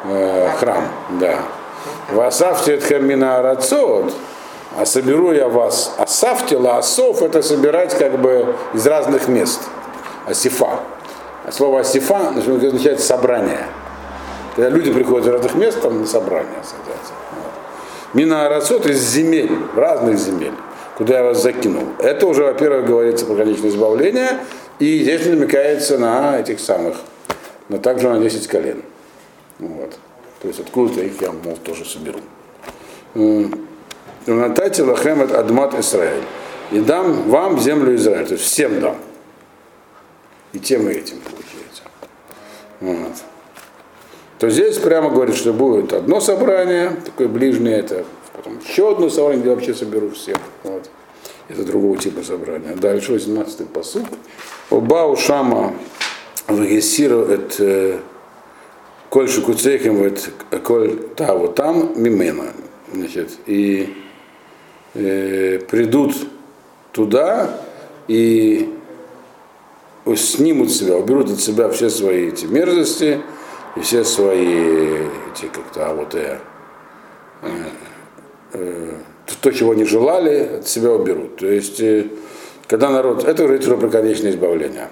э 0.05 0.49
храм. 0.61 0.85
Да. 1.21 1.41
Васафте 2.13 2.79
хамина 2.79 3.39
арацот, 3.39 4.15
а 4.79 4.87
соберу 4.87 5.33
я 5.33 5.49
вас. 5.49 5.95
Асафте 5.99 6.57
лаасов 6.57 7.23
это 7.23 7.43
собирать 7.43 7.99
как 7.99 8.21
бы 8.21 8.55
из 8.75 8.87
разных 8.87 9.27
мест. 9.27 9.61
Асифа. 10.27 10.79
Слово 11.51 11.81
асифа 11.81 12.29
означает 12.29 13.01
собрание. 13.01 13.67
Когда 14.55 14.69
люди 14.71 14.93
приходят 14.93 15.27
из 15.27 15.33
разных 15.33 15.55
мест, 15.55 15.81
там 15.81 16.01
на 16.01 16.07
собрание 16.07 16.63
садятся. 16.63 17.13
Мина 18.15 18.47
арацот 18.47 18.87
из 18.87 19.01
земель, 19.01 19.51
разных 19.75 20.19
земель 20.19 20.53
куда 20.97 21.19
я 21.19 21.25
вас 21.25 21.43
закинул. 21.43 21.85
Это 21.99 22.27
уже, 22.27 22.45
во-первых, 22.45 22.87
говорится 22.87 23.27
про 23.27 23.35
конечное 23.35 23.71
избавление, 23.71 24.39
и 24.79 25.01
здесь 25.01 25.27
намекается 25.27 25.99
на 25.99 26.39
этих 26.39 26.61
самых, 26.61 26.97
но 27.69 27.79
также 27.79 28.09
на 28.09 28.21
10 28.21 28.47
колен. 28.47 28.83
Вот. 29.59 29.93
То 30.41 30.49
есть 30.49 30.61
откуда-то 30.61 31.01
их 31.03 31.21
я, 31.21 31.33
мол, 31.33 31.57
тоже 31.57 31.85
соберу. 31.85 32.21
Натати 34.27 34.83
лахем 34.83 35.23
адмат 35.23 35.75
Израиль. 35.79 36.23
И 36.71 36.81
дам 36.81 37.29
вам 37.29 37.59
землю 37.59 37.95
Израиля. 37.97 38.25
То 38.25 38.35
есть 38.35 38.45
всем 38.45 38.81
дам. 38.81 38.97
И 40.53 40.59
тем 40.59 40.89
и 40.89 40.93
этим 40.93 41.19
получается. 41.21 41.83
Вот. 42.81 43.32
То 44.43 44.51
здесь 44.51 44.77
прямо 44.79 45.09
говорит, 45.09 45.37
что 45.37 45.53
будет 45.53 45.93
одно 45.93 46.19
собрание, 46.19 46.97
такое 47.05 47.29
ближнее, 47.29 47.77
это 47.77 48.05
потом 48.33 48.59
еще 48.59 48.91
одно 48.91 49.09
собрание, 49.09 49.41
где 49.41 49.51
вообще 49.51 49.73
соберу 49.73 50.11
всех. 50.11 50.37
Вот. 50.65 50.91
Это 51.49 51.63
другого 51.63 51.97
типа 51.97 52.25
собрания. 52.25 52.75
Дальше 52.75 53.15
18-й 53.15 53.67
посуд. 53.67 54.03
Оба 54.69 55.17
Шама 55.17 55.75
Вагесиру 56.49 57.21
это 57.21 58.01
Коль 59.11 59.29
Шукуцехим 59.29 60.13
Коль 60.65 60.99
Таво 61.15 61.47
там 61.47 61.93
Мимена. 61.95 62.47
Значит, 62.93 63.31
и 63.47 63.95
э, 64.95 65.61
придут 65.71 66.17
туда 66.91 67.61
и 68.09 68.75
снимут 70.17 70.73
себя, 70.73 70.97
уберут 70.97 71.31
от 71.31 71.41
себя 71.41 71.69
все 71.69 71.89
свои 71.89 72.31
эти 72.31 72.47
мерзости 72.47 73.21
и 73.77 73.81
все 73.81 74.05
свои 74.05 75.07
эти 75.33 75.47
как-то 75.47 75.91
а 75.91 75.95
вот 75.95 76.15
э, 76.15 76.39
э, 78.53 78.93
то, 79.41 79.51
чего 79.51 79.75
не 79.75 79.85
желали, 79.85 80.59
от 80.59 80.69
себя 80.69 80.93
уберут. 80.93 81.37
То 81.37 81.47
есть, 81.47 81.81
э, 81.81 82.07
когда 82.67 82.91
народ, 82.91 83.25
это 83.25 83.45
говорит 83.45 83.65
про 83.65 83.89
конечное 83.89 84.31
избавление. 84.31 84.89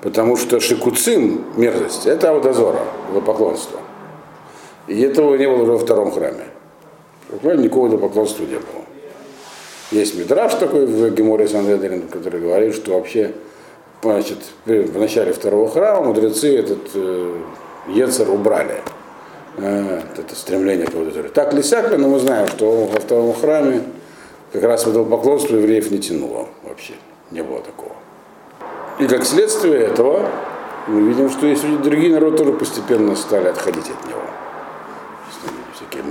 Потому 0.00 0.36
что 0.36 0.60
шикуцин, 0.60 1.42
мерзость, 1.56 2.06
это 2.06 2.30
аудозора, 2.30 2.82
поклонство. 3.24 3.80
И 4.86 5.00
этого 5.00 5.34
не 5.36 5.48
было 5.48 5.62
уже 5.62 5.72
во 5.72 5.78
втором 5.78 6.12
храме. 6.12 6.44
Буквально 7.30 7.62
никакого 7.62 7.96
поклонства 7.96 8.44
не 8.44 8.56
было. 8.56 8.84
Есть 9.90 10.14
мидраж 10.18 10.54
такой 10.54 10.86
в 10.86 11.14
Геморе 11.14 11.48
Сандрин, 11.48 12.08
который 12.08 12.40
говорит, 12.40 12.74
что 12.74 12.94
вообще 12.94 13.32
значит, 14.02 14.38
в 14.66 14.98
начале 14.98 15.32
второго 15.32 15.70
храма 15.70 16.08
мудрецы 16.08 16.58
этот 16.58 16.90
э, 16.94 17.36
Ецер 17.88 18.30
убрали. 18.30 18.82
Э, 19.56 20.02
это 20.16 20.34
стремление 20.34 20.86
к 20.86 20.94
аудитории. 20.94 21.28
Так 21.28 21.52
ли 21.52 21.62
сяк 21.62 21.96
но 21.96 22.08
мы 22.08 22.18
знаем, 22.18 22.48
что 22.48 22.86
во 22.86 23.00
втором 23.00 23.34
храме 23.34 23.82
как 24.52 24.62
раз 24.62 24.86
в 24.86 25.10
поклонство 25.10 25.56
евреев 25.56 25.90
не 25.90 25.98
тянуло 25.98 26.48
вообще. 26.62 26.94
Не 27.30 27.42
было 27.42 27.60
такого. 27.60 27.92
И 28.98 29.06
как 29.06 29.24
следствие 29.24 29.80
этого 29.80 30.28
мы 30.86 31.00
видим, 31.02 31.30
что 31.30 31.46
есть 31.46 31.64
другие 31.82 32.12
народы 32.12 32.38
тоже 32.38 32.52
постепенно 32.52 33.16
стали 33.16 33.48
отходить 33.48 33.90
от 33.90 34.08
него. 34.08 34.20
Всякие 35.74 36.02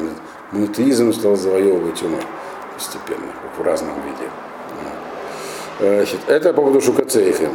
монотеизм 0.52 1.14
стал 1.14 1.36
завоевывать 1.36 2.02
умы 2.04 2.18
постепенно, 2.74 3.32
в 3.58 3.62
разном 3.62 3.96
виде. 4.02 4.30
Э, 5.80 5.98
значит, 5.98 6.20
это 6.28 6.54
по 6.54 6.62
поводу 6.62 6.82
Шукацейхем. 6.82 7.52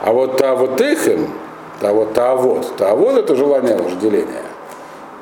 А 0.00 0.12
вот 0.12 0.38
та 0.38 0.54
вот 0.54 0.80
Эхем, 0.80 1.28
вот 1.90 2.76
та 2.76 2.94
вот, 2.94 3.18
это 3.18 3.34
желание 3.34 3.76
вожделения 3.76 4.44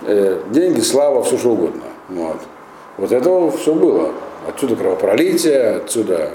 э, 0.06 0.40
деньги, 0.50 0.80
слава, 0.80 1.22
все 1.22 1.38
что 1.38 1.50
угодно. 1.52 1.84
Вот. 2.08 2.38
вот 2.98 3.12
этого 3.12 3.50
все 3.50 3.74
было. 3.74 4.10
Отсюда 4.48 4.76
кровопролитие, 4.76 5.76
отсюда 5.76 6.30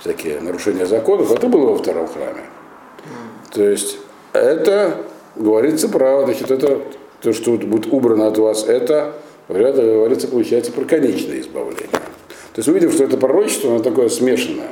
всякие 0.00 0.40
нарушения 0.40 0.86
законов. 0.86 1.32
Это 1.32 1.48
было 1.48 1.70
во 1.70 1.78
втором 1.78 2.06
храме. 2.06 2.44
То 3.50 3.62
есть 3.62 3.98
это 4.32 4.98
говорится 5.36 5.88
про, 5.88 6.24
значит, 6.24 6.50
это 6.50 6.80
то, 7.20 7.32
что 7.32 7.52
будет 7.52 7.92
убрано 7.92 8.28
от 8.28 8.38
вас, 8.38 8.64
это 8.64 9.14
говорится, 9.48 10.28
получается, 10.28 10.72
про 10.72 10.84
конечное 10.84 11.40
избавление. 11.40 11.88
То 11.90 12.58
есть 12.58 12.68
мы 12.68 12.74
видим, 12.74 12.92
что 12.92 13.04
это 13.04 13.16
пророчество, 13.16 13.70
оно 13.70 13.80
такое 13.80 14.08
смешанное. 14.08 14.70